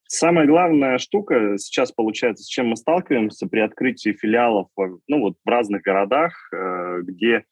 [0.04, 5.48] самая главная штука сейчас получается, с чем мы сталкиваемся при открытии филиалов ну, вот в
[5.48, 7.42] разных городах, э, где э,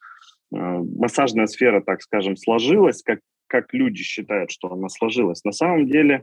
[0.51, 5.45] массажная сфера, так скажем, сложилась, как как люди считают, что она сложилась.
[5.45, 6.23] На самом деле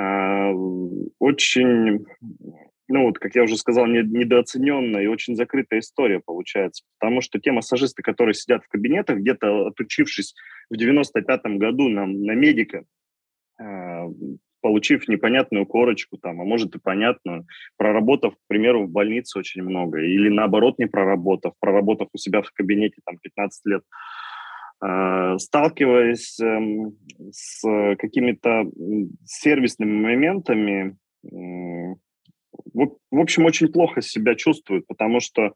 [0.00, 0.52] э,
[1.18, 2.06] очень,
[2.88, 6.84] ну вот, как я уже сказал, не, недооцененная и очень закрытая история получается.
[6.98, 10.34] Потому что те массажисты, которые сидят в кабинетах, где-то отучившись
[10.70, 12.84] в 95-м году на, на медика,
[13.60, 14.06] э,
[14.62, 20.00] получив непонятную корочку, там, а может и понятную, проработав, к примеру, в больнице очень много,
[20.00, 23.82] или наоборот не проработав, проработав у себя в кабинете там 15 лет,
[24.82, 26.96] сталкиваясь эм,
[27.30, 27.60] с
[27.98, 28.64] какими-то
[29.26, 30.96] сервисными моментами,
[32.72, 35.52] в общем, очень плохо себя чувствуют, потому что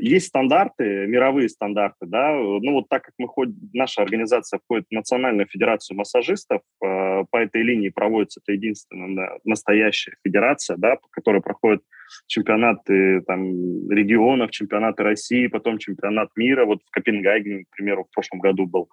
[0.00, 4.94] есть стандарты, мировые стандарты, да, ну вот так как мы ходим, наша организация входит в
[4.94, 11.42] Национальную федерацию массажистов, а, по этой линии проводится это единственная настоящая федерация, да, по которой
[11.42, 11.82] проходят
[12.26, 18.40] чемпионаты там, регионов, чемпионаты России, потом чемпионат мира, вот в Копенгагене, к примеру, в прошлом
[18.40, 18.88] году был.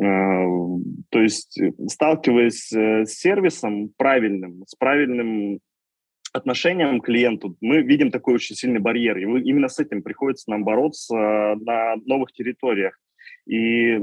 [0.00, 0.44] А,
[1.10, 5.60] то есть, сталкиваясь э, с сервисом правильным, с правильным
[6.34, 9.16] отношением к клиенту мы видим такой очень сильный барьер.
[9.18, 12.98] И именно с этим приходится нам бороться на новых территориях.
[13.46, 13.98] И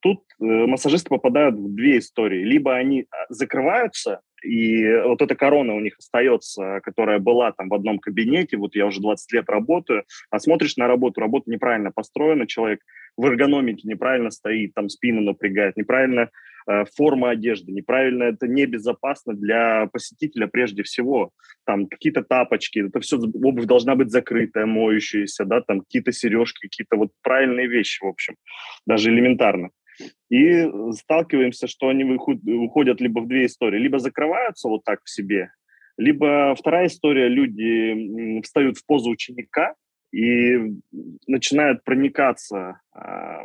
[0.00, 2.44] тут э, массажисты попадают в две истории.
[2.44, 7.74] Либо они а, закрываются, и вот эта корона у них остается, которая была там в
[7.74, 12.46] одном кабинете, вот я уже 20 лет работаю, а смотришь на работу, работа неправильно построена,
[12.46, 12.80] человек
[13.16, 16.28] в эргономике неправильно стоит, там спину напрягает, неправильно Э,
[16.94, 21.30] форма одежды, неправильно, это небезопасно для посетителя прежде всего.
[21.64, 26.96] Там какие-то тапочки, это все, обувь должна быть закрытая, моющаяся, да, там какие-то сережки, какие-то
[26.96, 28.36] вот правильные вещи, в общем,
[28.86, 29.70] даже элементарно.
[30.30, 35.50] И сталкиваемся, что они уходят либо в две истории, либо закрываются вот так в себе,
[35.96, 39.74] либо вторая история, люди встают в позу ученика
[40.12, 40.58] и
[41.26, 43.44] начинают проникаться а,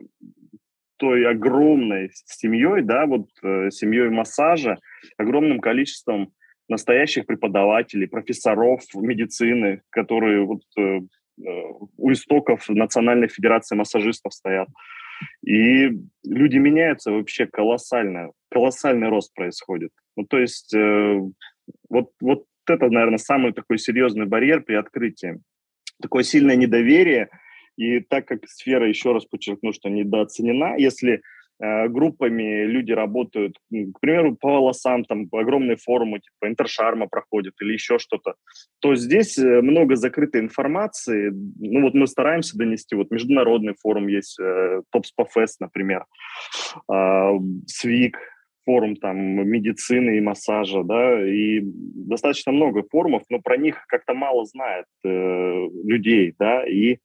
[1.01, 4.77] той огромной семьей, да, вот э, семьей массажа,
[5.17, 6.31] огромным количеством
[6.69, 11.01] настоящих преподавателей, профессоров медицины, которые вот э, э,
[11.97, 14.69] у истоков Национальной Федерации массажистов стоят.
[15.43, 15.89] И
[16.23, 19.89] люди меняются вообще колоссально, колоссальный рост происходит.
[20.15, 21.19] Ну, то есть э,
[21.89, 25.39] вот, вот это, наверное, самый такой серьезный барьер при открытии.
[25.99, 27.29] Такое сильное недоверие–
[27.77, 31.21] и так как сфера, еще раз подчеркну, что недооценена, если
[31.59, 37.73] э, группами люди работают, к примеру, по волосам, там огромные форумы, типа Интершарма проходит или
[37.73, 38.35] еще что-то,
[38.79, 41.31] то здесь э, много закрытой информации.
[41.31, 46.05] Ну вот мы стараемся донести, вот международный форум есть, э, Топспофест, например,
[46.91, 48.17] э, СВИК,
[48.65, 54.45] форум там медицины и массажа, да, и достаточно много форумов, но про них как-то мало
[54.45, 56.99] знает э, людей, да, и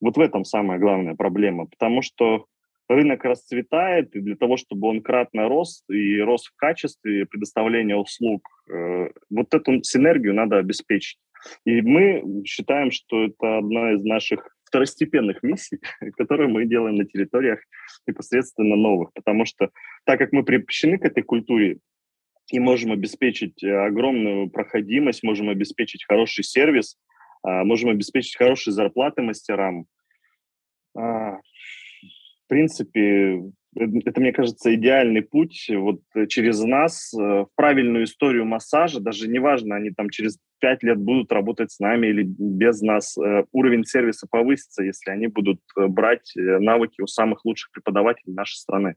[0.00, 2.46] вот в этом самая главная проблема, потому что
[2.88, 8.42] рынок расцветает, и для того, чтобы он кратно рос и рос в качестве предоставления услуг,
[8.70, 11.18] э, вот эту синергию надо обеспечить.
[11.64, 15.80] И мы считаем, что это одна из наших второстепенных миссий,
[16.16, 17.60] которые мы делаем на территориях
[18.06, 19.12] непосредственно новых.
[19.14, 19.70] Потому что
[20.04, 21.78] так как мы приобщены к этой культуре
[22.50, 26.96] и можем обеспечить э, огромную проходимость, можем обеспечить хороший сервис,
[27.64, 29.86] можем обеспечить хорошие зарплаты мастерам,
[30.96, 33.42] а, в принципе,
[33.76, 39.76] это, мне кажется, идеальный путь вот через нас э, в правильную историю массажа, даже неважно,
[39.76, 44.26] они там через пять лет будут работать с нами или без нас, э, уровень сервиса
[44.28, 48.94] повысится, если они будут э, брать навыки у самых лучших преподавателей нашей страны.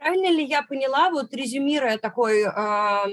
[0.00, 3.04] Правильно ли я поняла, вот резюмируя такой, э,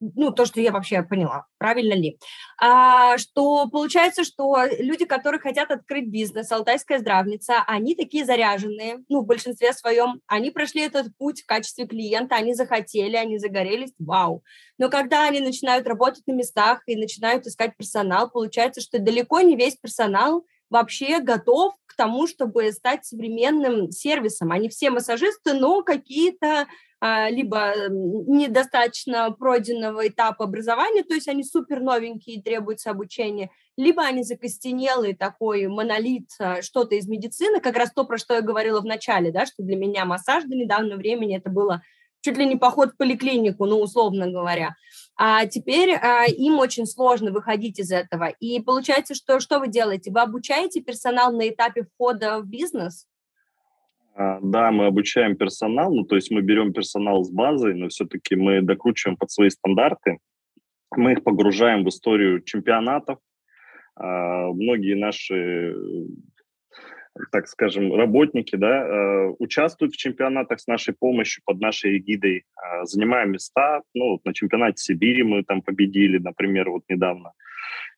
[0.00, 2.18] ну, то, что я вообще поняла, правильно ли,
[2.60, 9.20] а, что получается, что люди, которые хотят открыть бизнес, Алтайская здравница, они такие заряженные, ну,
[9.20, 14.42] в большинстве своем, они прошли этот путь в качестве клиента, они захотели, они загорелись, вау.
[14.78, 19.54] Но когда они начинают работать на местах и начинают искать персонал, получается, что далеко не
[19.54, 24.50] весь персонал вообще готов к тому, чтобы стать современным сервисом.
[24.50, 26.66] Они все массажисты, но какие-то
[27.00, 34.02] а, либо недостаточно пройденного этапа образования, то есть они супер новенькие и требуется обучения, либо
[34.02, 38.80] они закостенелый такой монолит, а, что-то из медицины, как раз то, про что я говорила
[38.80, 41.82] в начале, да, что для меня массаж до недавнего времени это было
[42.24, 44.74] чуть ли не поход в поликлинику, ну, условно говоря.
[45.16, 48.30] А теперь а, им очень сложно выходить из этого.
[48.40, 50.10] И получается, что что вы делаете?
[50.10, 53.06] Вы обучаете персонал на этапе входа в бизнес?
[54.16, 58.36] А, да, мы обучаем персонал, ну, то есть мы берем персонал с базы, но все-таки
[58.36, 60.18] мы докручиваем под свои стандарты.
[60.96, 63.18] Мы их погружаем в историю чемпионатов.
[63.96, 65.74] А, многие наши
[67.30, 72.84] так скажем, работники, да, э, участвуют в чемпионатах с нашей помощью, под нашей эгидой, э,
[72.84, 73.82] занимаем места.
[73.94, 77.32] Ну, вот на чемпионате Сибири мы там победили, например, вот недавно.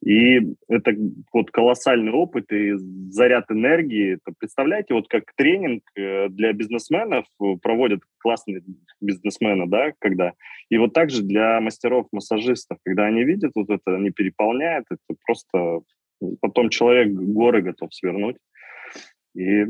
[0.05, 0.95] И это
[1.33, 2.75] вот колоссальный опыт и
[3.11, 4.19] заряд энергии.
[4.39, 7.25] Представляете, вот как тренинг э, для бизнесменов
[7.63, 8.63] проводят классные
[9.01, 10.35] бизнесмены, да, когда...
[10.69, 15.81] И вот также для мастеров-массажистов, когда они видят вот это, они переполняют, это просто...
[16.41, 18.37] Потом человек горы готов свернуть
[19.37, 19.67] и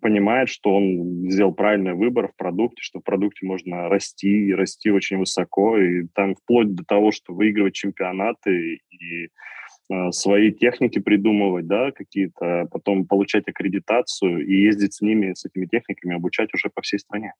[0.00, 4.90] понимает, что он сделал правильный выбор в продукте, что в продукте можно расти, и расти
[4.90, 11.66] очень высоко, и там вплоть до того, что выигрывать чемпионаты и э, свои техники придумывать,
[11.66, 16.82] да, какие-то, потом получать аккредитацию и ездить с ними, с этими техниками, обучать уже по
[16.82, 17.32] всей стране.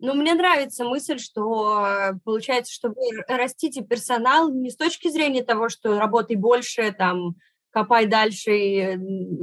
[0.00, 2.94] Ну, мне нравится мысль, что э, получается, что вы
[3.28, 7.34] растите персонал не с точки зрения того, что работай больше, там,
[7.70, 8.80] копай дальше и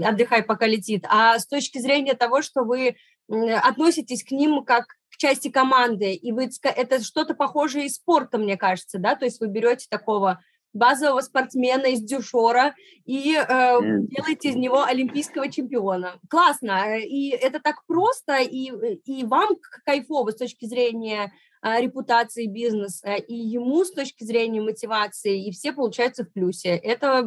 [0.04, 2.96] отдыхай, пока летит, а с точки зрения того, что вы
[3.30, 8.58] относитесь к ним как к части команды, и вы это что-то похожее из спорта, мне
[8.58, 10.42] кажется, да, то есть вы берете такого
[10.76, 16.20] базового спортсмена из дюшора и э, делаете из него олимпийского чемпиона.
[16.30, 18.72] Классно, и это так просто, и,
[19.06, 21.32] и вам кайфово с точки зрения
[21.80, 26.70] репутации бизнеса, и ему с точки зрения мотивации, и все получаются в плюсе.
[26.70, 27.26] Это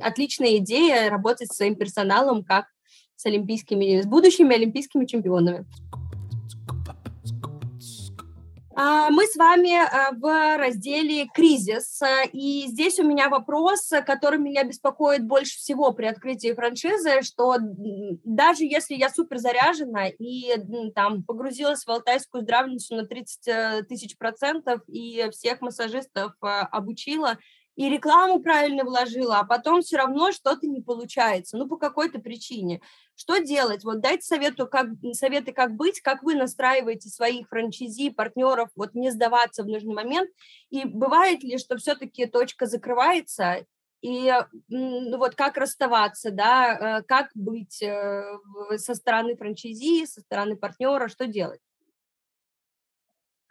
[0.00, 2.66] отличная идея работать со своим персоналом как
[3.16, 5.66] с олимпийскими, с будущими олимпийскими чемпионами.
[8.84, 12.00] А, мы с вами а, в разделе «Кризис»,
[12.32, 18.64] и здесь у меня вопрос, который меня беспокоит больше всего при открытии франшизы, что даже
[18.64, 20.52] если я супер заряжена и
[20.96, 27.38] там погрузилась в алтайскую здравницу на 30 э, тысяч процентов и всех массажистов э, обучила,
[27.76, 32.80] и рекламу правильно вложила, а потом все равно что-то не получается, ну, по какой-то причине.
[33.14, 33.84] Что делать?
[33.84, 39.10] Вот дайте совету, как, советы, как быть, как вы настраиваете своих франчайзи, партнеров, вот не
[39.10, 40.30] сдаваться в нужный момент,
[40.70, 43.64] и бывает ли, что все-таки точка закрывается,
[44.02, 44.32] и
[44.68, 48.24] ну, вот как расставаться, да, э, как быть э,
[48.76, 51.60] со стороны франчайзи, со стороны партнера, что делать?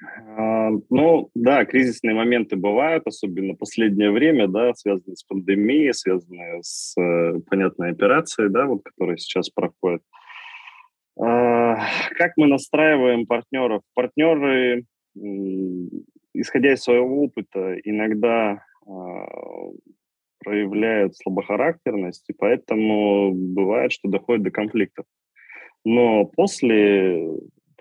[0.02, 6.96] А, ну, да, кризисные моменты бывают, особенно последнее время, да, связанные с пандемией, связанные с
[7.00, 10.02] э, понятной операцией, да, вот, которая сейчас проходит.
[11.20, 11.78] А,
[12.18, 13.84] как мы настраиваем партнеров?
[13.94, 14.86] Партнеры,
[16.34, 19.26] исходя из своего опыта, иногда а,
[20.44, 25.06] проявляют слабохарактерность, и поэтому бывает, что доходит до конфликтов.
[25.84, 27.28] Но после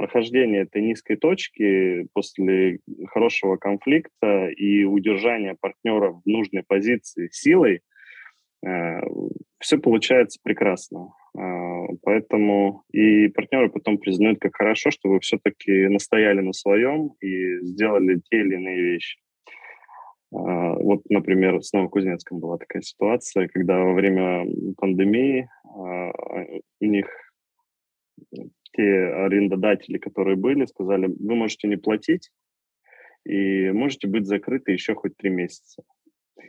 [0.01, 7.83] прохождения этой низкой точки после хорошего конфликта и удержания партнера в нужной позиции силой,
[8.65, 9.01] э,
[9.59, 11.13] все получается прекрасно.
[11.39, 17.59] Э, поэтому и партнеры потом признают, как хорошо, что вы все-таки настояли на своем и
[17.61, 19.19] сделали те или иные вещи.
[20.33, 24.47] А, вот, например, с Новокузнецком была такая ситуация, когда во время
[24.79, 26.13] пандемии а,
[26.81, 27.07] у них
[28.73, 32.31] те арендодатели, которые были, сказали, вы можете не платить
[33.25, 35.83] и можете быть закрыты еще хоть три месяца.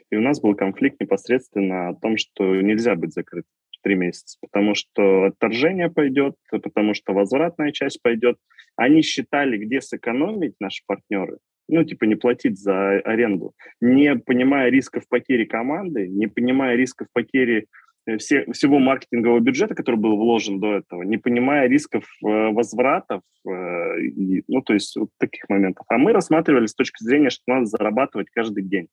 [0.10, 3.52] И у нас был конфликт непосредственно о том, что нельзя быть закрытым
[3.82, 8.38] три месяца, потому что отторжение пойдет, потому что возвратная часть пойдет.
[8.76, 15.08] Они считали, где сэкономить наши партнеры, ну, типа не платить за аренду, не понимая рисков
[15.10, 17.68] потери команды, не понимая рисков потери
[18.18, 24.02] все, всего маркетингового бюджета, который был вложен до этого, не понимая рисков э, возвратов, э,
[24.02, 25.86] и, ну, то есть вот таких моментов.
[25.90, 28.88] А мы рассматривали с точки зрения, что надо зарабатывать каждый день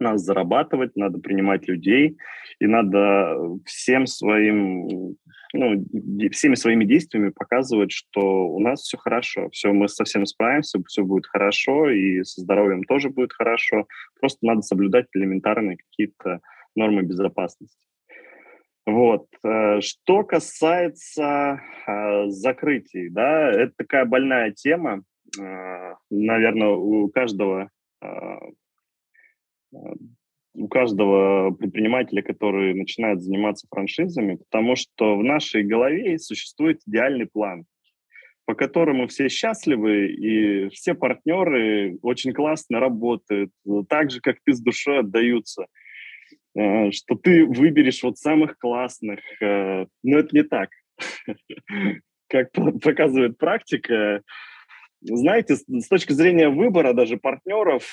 [0.00, 2.16] надо зарабатывать, надо принимать людей,
[2.58, 5.16] и надо всем своим,
[5.52, 5.84] ну,
[6.32, 11.26] всеми своими действиями показывать, что у нас все хорошо, все, мы совсем справимся, все будет
[11.26, 13.86] хорошо, и со здоровьем тоже будет хорошо.
[14.18, 16.40] Просто надо соблюдать элементарные какие-то
[16.74, 17.86] нормы безопасности.
[18.86, 19.26] Вот.
[19.44, 25.02] Э, что касается э, закрытий, да, это такая больная тема.
[25.38, 27.70] Э, наверное, у каждого
[30.52, 37.66] у каждого предпринимателя, который начинает заниматься франшизами, потому что в нашей голове существует идеальный план,
[38.46, 43.52] по которому все счастливы, и все партнеры очень классно работают,
[43.88, 45.66] так же, как ты с душой отдаются,
[46.54, 49.20] что ты выберешь вот самых классных.
[49.40, 50.70] Э, но это не так.
[52.28, 54.22] Как показывает практика,
[55.02, 57.88] знаете, с точки зрения выбора даже партнеров,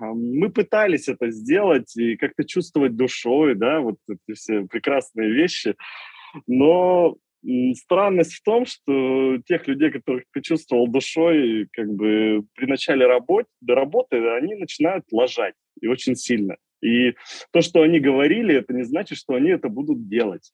[0.00, 5.76] мы пытались это сделать и как-то чувствовать душой, да, вот эти все прекрасные вещи,
[6.46, 7.16] но
[7.74, 13.48] странность в том, что тех людей, которых ты чувствовал душой, как бы при начале работы,
[13.60, 16.56] до работы, они начинают лажать, и очень сильно.
[16.82, 17.14] И
[17.52, 20.52] то, что они говорили, это не значит, что они это будут делать.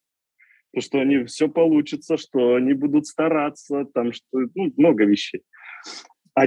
[0.75, 5.43] То, что они все получится, что они будут стараться, там, что, ну, много вещей.
[6.35, 6.47] А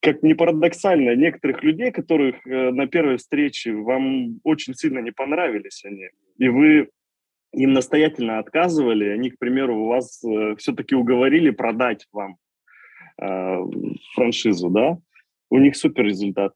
[0.00, 5.84] как ни парадоксально, некоторых людей, которых э, на первой встрече вам очень сильно не понравились
[5.84, 6.90] они, и вы
[7.52, 12.36] им настоятельно отказывали, они, к примеру, вас э, все-таки уговорили продать вам
[13.20, 13.58] э,
[14.14, 14.98] франшизу, да,
[15.50, 16.52] у них супер результат.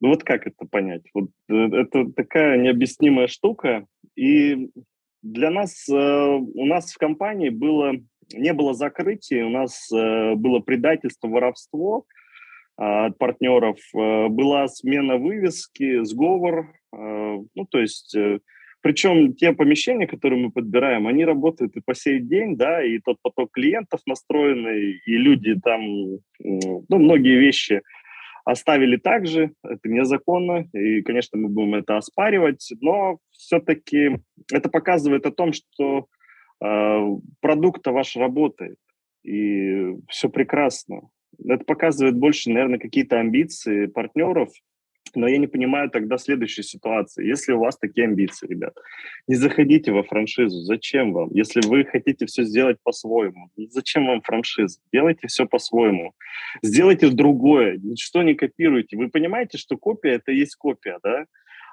[0.00, 1.02] Ну вот как это понять?
[1.14, 3.86] Вот э, это такая необъяснимая штука,
[4.16, 4.70] и
[5.22, 7.92] для нас, э, у нас в компании было
[8.32, 12.04] не было закрытия, у нас э, было предательство, воровство
[12.78, 18.16] э, от партнеров, была смена вывески, сговор, ну, то есть...
[18.82, 23.18] Причем те помещения, которые мы подбираем, они работают и по сей день, да, и тот
[23.20, 25.82] поток клиентов настроенный, и люди там,
[26.38, 27.82] ну, многие вещи
[28.44, 34.18] оставили так же, это незаконно, и, конечно, мы будем это оспаривать, но все-таки
[34.52, 36.06] это показывает о том, что
[36.62, 37.00] а,
[37.40, 38.76] продукт-то ваш работает,
[39.24, 41.02] и все прекрасно.
[41.44, 44.50] Это показывает больше, наверное, какие-то амбиции партнеров,
[45.16, 47.26] но я не понимаю тогда следующей ситуации.
[47.26, 48.74] Если у вас такие амбиции, ребят,
[49.26, 50.62] не заходите во франшизу.
[50.62, 51.30] Зачем вам?
[51.32, 54.80] Если вы хотите все сделать по-своему, зачем вам франшиза?
[54.92, 56.12] Делайте все по-своему.
[56.62, 58.96] Сделайте другое, ничто не копируйте.
[58.96, 61.26] Вы понимаете, что копия– это есть копия, да?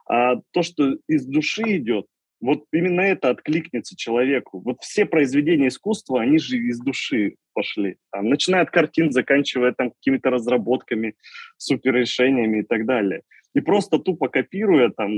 [0.10, 2.06] А то, что из души идет,
[2.40, 4.60] вот именно это откликнется человеку.
[4.60, 7.98] Вот все произведения искусства, они же из души пошли.
[8.12, 11.16] Там, начиная от картин, заканчивая там какими-то разработками,
[11.58, 13.22] суперрешениями и так далее.
[13.56, 15.12] И просто тупо копируя там,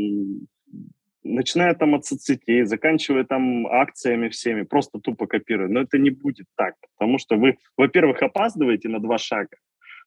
[1.23, 5.67] начиная там от соцсетей, заканчивая там акциями всеми, просто тупо копируя.
[5.67, 9.57] Но это не будет так, потому что вы, во-первых, опаздываете на два шага,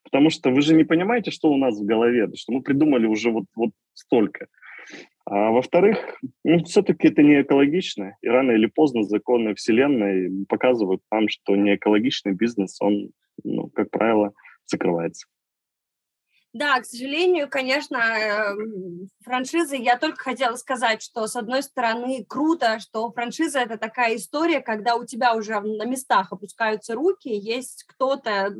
[0.03, 3.31] потому что вы же не понимаете, что у нас в голове, что мы придумали уже
[3.31, 4.47] вот, вот столько.
[5.25, 5.99] А во-вторых,
[6.45, 11.77] ну, все-таки это не экологично, и рано или поздно законы Вселенной показывают нам, что не
[11.77, 13.11] экологичный бизнес, он,
[13.45, 14.33] ну, как правило,
[14.67, 15.27] закрывается.
[16.53, 22.79] Да, к сожалению, конечно, эм, франшизы, я только хотела сказать, что, с одной стороны, круто,
[22.79, 28.55] что франшиза– это такая история, когда у тебя уже на местах опускаются руки, есть кто-то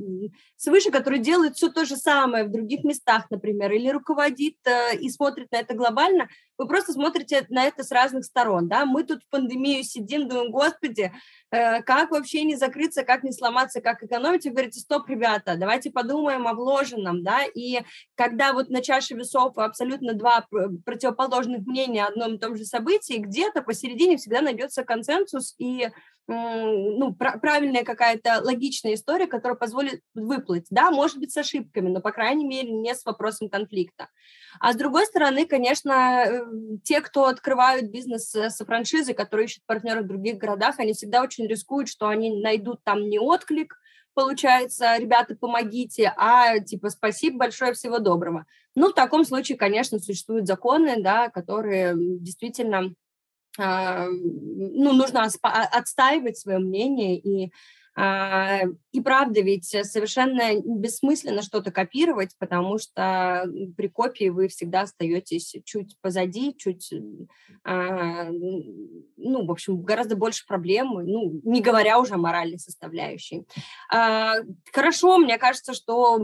[0.57, 5.11] свыше, который делает все то же самое в других местах, например, или руководит э, и
[5.11, 6.29] смотрит на это глобально,
[6.59, 10.51] вы просто смотрите на это с разных сторон, да, мы тут в пандемию сидим, думаем,
[10.51, 11.13] господи,
[11.53, 15.91] Э, как вообще не закрыться, как не сломаться, как экономить, вы говорите, стоп, ребята, давайте
[15.91, 17.83] подумаем о вложенном, да, и
[18.15, 20.47] когда вот на чаше весов абсолютно два
[20.87, 25.91] противоположных мнения о одном и том же событии, где-то посередине всегда найдется консенсус, и
[26.29, 30.67] ну, правильная какая-то логичная история, которая позволит выплыть.
[30.71, 34.09] Да, может быть, с ошибками, но, по крайней мере, не с вопросом конфликта.
[34.61, 36.43] А с другой стороны, конечно, э,
[36.85, 41.47] те, кто открывают бизнес с франшизой, которые ищут партнеров в других городах, они всегда очень
[41.47, 43.77] рискуют, что они найдут там не отклик,
[44.15, 48.47] получается, ребята, помогите, а типа спасибо большое, всего доброго.
[48.75, 52.95] Ну, в таком случае, конечно, существуют законы, да, которые действительно
[53.59, 57.53] ну, нужно отстаивать свое мнение и
[57.95, 58.61] а,
[58.93, 63.45] и правда, ведь совершенно бессмысленно что-то копировать, потому что
[63.77, 66.91] при копии вы всегда остаетесь чуть позади, чуть,
[67.65, 73.45] а, ну, в общем, гораздо больше проблем, ну, не говоря уже о моральной составляющей.
[73.89, 76.19] Хорошо, мне кажется, что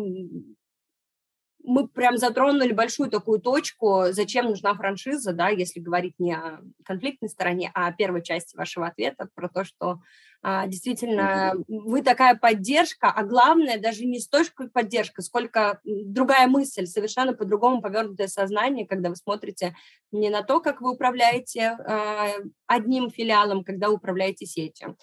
[1.69, 7.29] мы прям затронули большую такую точку, зачем нужна франшиза, да, если говорить не о конфликтной
[7.29, 10.01] стороне, а о первой части вашего ответа, про то, что
[10.43, 17.35] а, действительно вы такая поддержка, а главное даже не столько поддержка, сколько другая мысль, совершенно
[17.35, 19.77] по-другому повернутое сознание, когда вы смотрите
[20.11, 22.31] не на то, как вы управляете а,
[22.67, 24.97] одним филиалом, когда управляете сетью.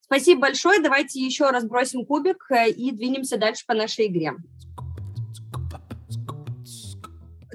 [0.00, 4.32] Спасибо большое, давайте еще раз бросим кубик э, и двинемся дальше по нашей игре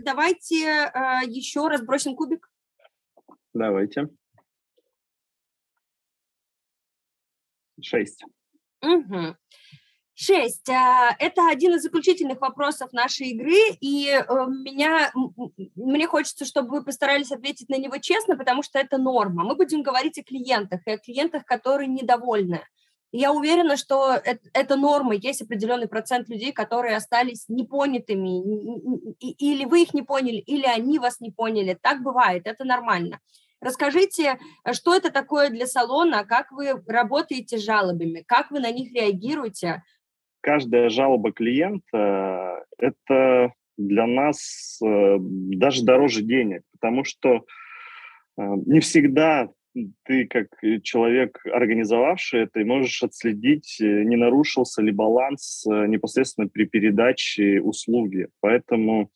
[0.04, 2.49] давайте э, еще раз бросим кубик.
[3.54, 4.10] Давайте.
[7.82, 8.24] Шесть.
[8.82, 9.36] Угу.
[10.14, 10.70] Шесть.
[10.70, 15.12] А, это один из заключительных вопросов нашей игры, и э, меня,
[15.76, 19.43] мне хочется, чтобы вы постарались ответить на него честно, потому что это норма.
[19.43, 22.62] Мы будем говорить о клиентах, и о клиентах, которые недовольны.
[23.12, 25.16] Я уверена, что это, норма.
[25.16, 28.41] Есть определенный процент людей, которые остались непонятыми,
[29.20, 31.78] или вы их не поняли, или они вас не поняли.
[31.82, 33.20] Так бывает, это нормально.
[33.59, 34.39] Расскажите,
[34.72, 39.84] что это такое для салона, как вы работаете с жалобами, как вы на них реагируете?
[40.41, 47.41] Каждая жалоба клиента– это для нас э, даже дороже денег, потому что э,
[48.38, 49.49] не всегда
[50.03, 56.47] ты как э, человек, организовавший это, можешь отследить, э, не нарушился ли баланс э, непосредственно
[56.47, 58.28] при передаче услуги.
[58.41, 59.11] Поэтому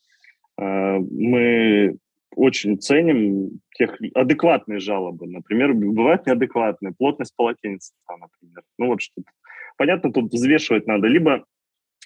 [0.58, 1.98] э, мы
[2.36, 5.28] очень ценим тех адекватные жалобы.
[5.28, 6.94] Например, бывают неадекватные.
[6.98, 8.64] Плотность полотенца, например.
[8.78, 9.30] Ну вот что-то.
[9.78, 11.08] Понятно, тут взвешивать надо.
[11.08, 11.46] Либо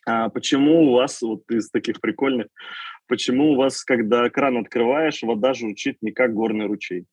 [0.06, 2.48] а, почему у вас, вот из таких прикольных,
[3.08, 7.06] почему у вас, когда кран открываешь, вода журчит не как горный ручей?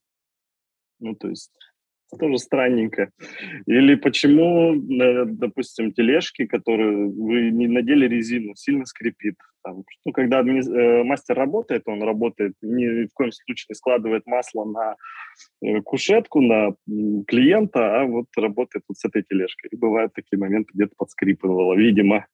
[1.01, 1.53] Ну, то есть
[2.19, 3.11] тоже странненько.
[3.67, 9.35] Или почему, э, допустим, тележки, которые вы не надели резину, сильно скрипит.
[9.65, 10.61] Там, ну, когда адми...
[10.61, 14.95] Э, мастер работает, он работает, ни в коем случае не складывает масло на
[15.63, 16.75] э, кушетку, на
[17.27, 19.71] клиента, а вот работает вот с этой тележкой.
[19.73, 22.27] И бывают такие моменты, где-то подскрипывало, видимо.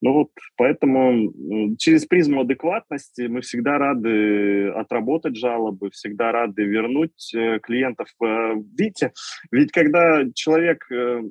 [0.00, 7.58] Ну вот, поэтому через призму адекватности мы всегда рады отработать жалобы, всегда рады вернуть э,
[7.60, 8.08] клиентов.
[8.22, 9.12] Э, видите,
[9.50, 11.22] ведь когда человек э,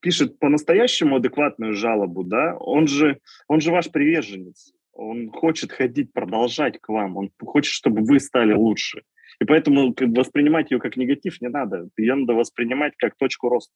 [0.00, 4.72] пишет по-настоящему адекватную жалобу, да, он же, он же ваш приверженец.
[4.92, 7.16] Он хочет ходить, продолжать к вам.
[7.16, 9.02] Он хочет, чтобы вы стали лучше.
[9.40, 11.88] И поэтому воспринимать ее как негатив не надо.
[11.96, 13.72] Ее надо воспринимать как точку роста.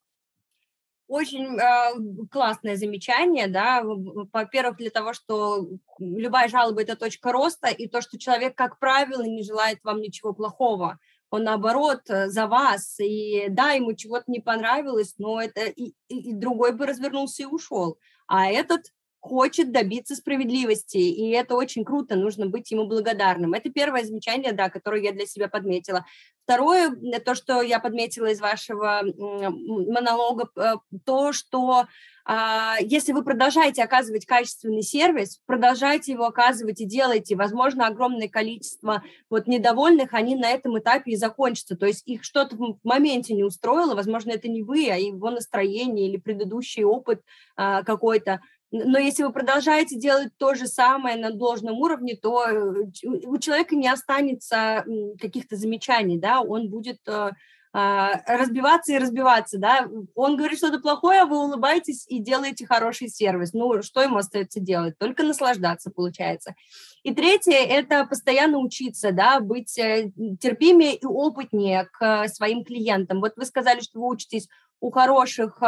[1.14, 5.68] Очень э, классное замечание, да, во-первых, для того, что
[6.00, 10.32] любая жалоба– это точка роста, и то, что человек, как правило, не желает вам ничего
[10.32, 10.98] плохого,
[11.30, 16.30] он наоборот э, за вас, и да, ему чего-то не понравилось, но это и, и,
[16.30, 17.96] и другой бы развернулся и ушел,
[18.26, 18.86] а этот
[19.24, 23.54] хочет добиться справедливости, и это очень круто, нужно быть ему благодарным.
[23.54, 26.04] Это первое замечание, да, которое я для себя подметила.
[26.44, 26.94] Второе,
[27.24, 30.74] то, что я подметила из вашего монолога, э,
[31.06, 31.86] то, что
[32.26, 39.02] а, если вы продолжаете оказывать качественный сервис, продолжайте его оказывать и делайте, возможно, огромное количество
[39.28, 43.44] вот недовольных, они на этом этапе и закончатся, то есть их что-то в моменте не
[43.44, 47.20] устроило, возможно, это не вы, а его настроение или предыдущий опыт
[47.56, 48.40] а, какой-то,
[48.82, 52.86] но если вы продолжаете делать то же самое на должном уровне, то э,
[53.26, 54.84] у человека не останется
[55.20, 57.30] каких-то замечаний, да, он будет э,
[57.72, 63.08] а, разбиваться и разбиваться, да, он говорит что-то плохое, а вы улыбаетесь и делаете хороший
[63.08, 63.52] сервис.
[63.52, 64.98] Ну, что ему остается делать?
[64.98, 66.56] Только наслаждаться, получается.
[67.04, 70.10] И третье– это постоянно учиться, да, быть э,
[70.40, 73.20] терпимее и опытнее к своим клиентам.
[73.20, 74.48] Вот вы сказали, что вы учитесь
[74.80, 75.62] у хороших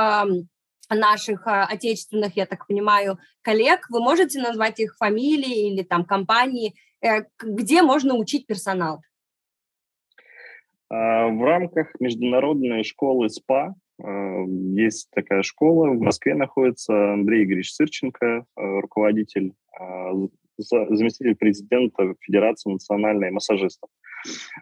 [0.94, 3.86] наших а, отечественных, я так понимаю, коллег.
[3.90, 9.00] Вы можете назвать их фамилии или там компании, э, где можно учить персонал?
[10.88, 17.72] А, в рамках международной школы СПА а, есть такая школа, в Москве находится Андрей Игоревич
[17.72, 19.54] Сырченко, руководитель,
[20.58, 23.90] заместитель президента Федерации национальной массажистов.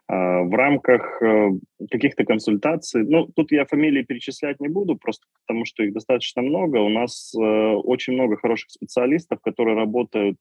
[0.08, 1.50] В рамках э,
[1.90, 6.78] каких-то консультаций, ну, тут я фамилии перечислять не буду, просто потому что их достаточно много.
[6.78, 10.36] У нас э, очень много хороших специалистов, которые работают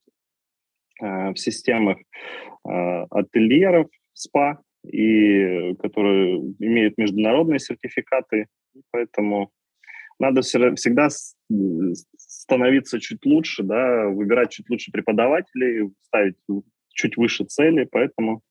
[1.01, 1.97] э, в системах
[2.63, 8.47] ательеров, СПА, и которые имеют международные сертификаты,
[8.91, 9.51] поэтому
[10.19, 11.09] надо всегда
[12.17, 16.35] становиться чуть лучше, да, выбирать чуть лучше преподавателей, ставить
[16.89, 18.41] чуть выше цели, поэтому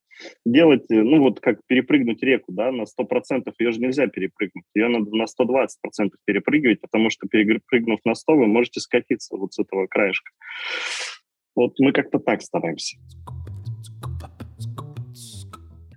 [0.45, 5.15] делать, ну вот как перепрыгнуть реку, да, на 100%, ее же нельзя перепрыгнуть, ее надо
[5.15, 10.31] на 120% перепрыгивать, потому что перепрыгнув на 100, вы можете скатиться вот с этого краешка.
[11.55, 12.97] Вот мы как-то так стараемся.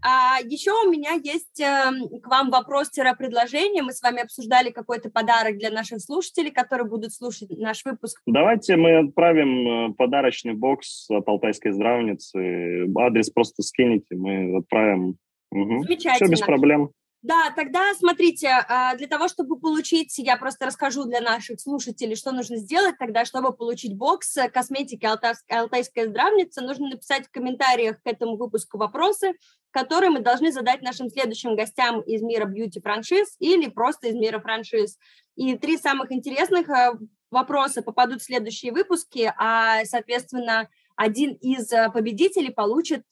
[0.08, 3.82] А еще у меня есть э, к вам вопрос-предложение.
[3.82, 8.22] Мы с вами обсуждали какой-то подарок для наших слушателей, которые будут слушать наш выпуск.
[8.28, 12.86] Давайте мы отправим э, подарочный бокс от Алтайской здравницы.
[12.96, 15.18] Адрес просто скинете, мы отправим.
[15.52, 15.84] Угу.
[15.86, 16.14] Замечательно.
[16.14, 16.92] Все без проблем.
[17.26, 22.32] Да, тогда смотрите, а, для того, чтобы получить, я просто расскажу для наших слушателей, что
[22.32, 25.08] нужно сделать тогда, чтобы получить бокс косметики
[25.50, 29.34] Алтайская здравница, нужно написать в комментариях к этому выпуску вопросы,
[29.72, 35.00] которые мы должны задать нашим следующим гостям из мира бьюти-франшиз или просто из мира франшиз.
[35.36, 36.94] И три самых интересных а,
[37.32, 43.04] вопроса попадут в следующие выпуски, а, соответственно, один из победителей получит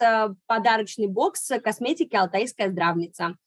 [0.46, 3.38] подарочный бокс косметики «Алтайская здравница».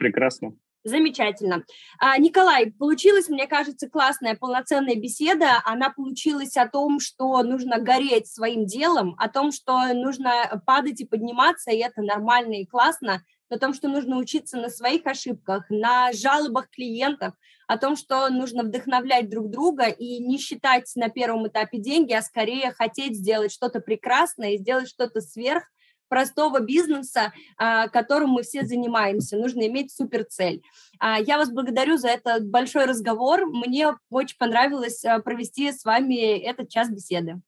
[0.00, 0.54] Прекрасно.
[0.82, 1.64] Замечательно.
[1.98, 5.60] А, Николай, получилась, мне кажется, классная полноценная беседа.
[5.66, 11.06] Она получилась о том, что нужно гореть своим делом, о том, что нужно падать и
[11.06, 16.14] подниматься, и это нормально и классно, о том, что нужно учиться на своих ошибках, на
[16.14, 17.34] жалобах клиентов,
[17.68, 22.22] о том, что нужно вдохновлять друг друга и не считать на первом этапе деньги, а
[22.22, 25.64] скорее хотеть сделать что-то прекрасное и сделать что-то сверх,
[26.10, 29.38] простого бизнеса, а, которым мы все занимаемся.
[29.38, 30.60] Нужно иметь суперцель.
[30.98, 33.46] А, я вас благодарю за этот большой разговор.
[33.46, 37.40] Мне очень понравилось а, провести с вами этот час беседы.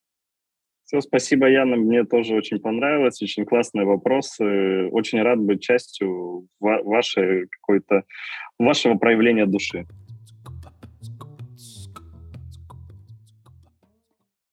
[0.85, 1.77] Все, спасибо, Яна.
[1.77, 3.21] Мне тоже очень понравилось.
[3.23, 4.89] Очень классные вопросы.
[4.91, 8.05] Очень рад быть частью вашей какой-то
[8.59, 9.87] вашего проявления души.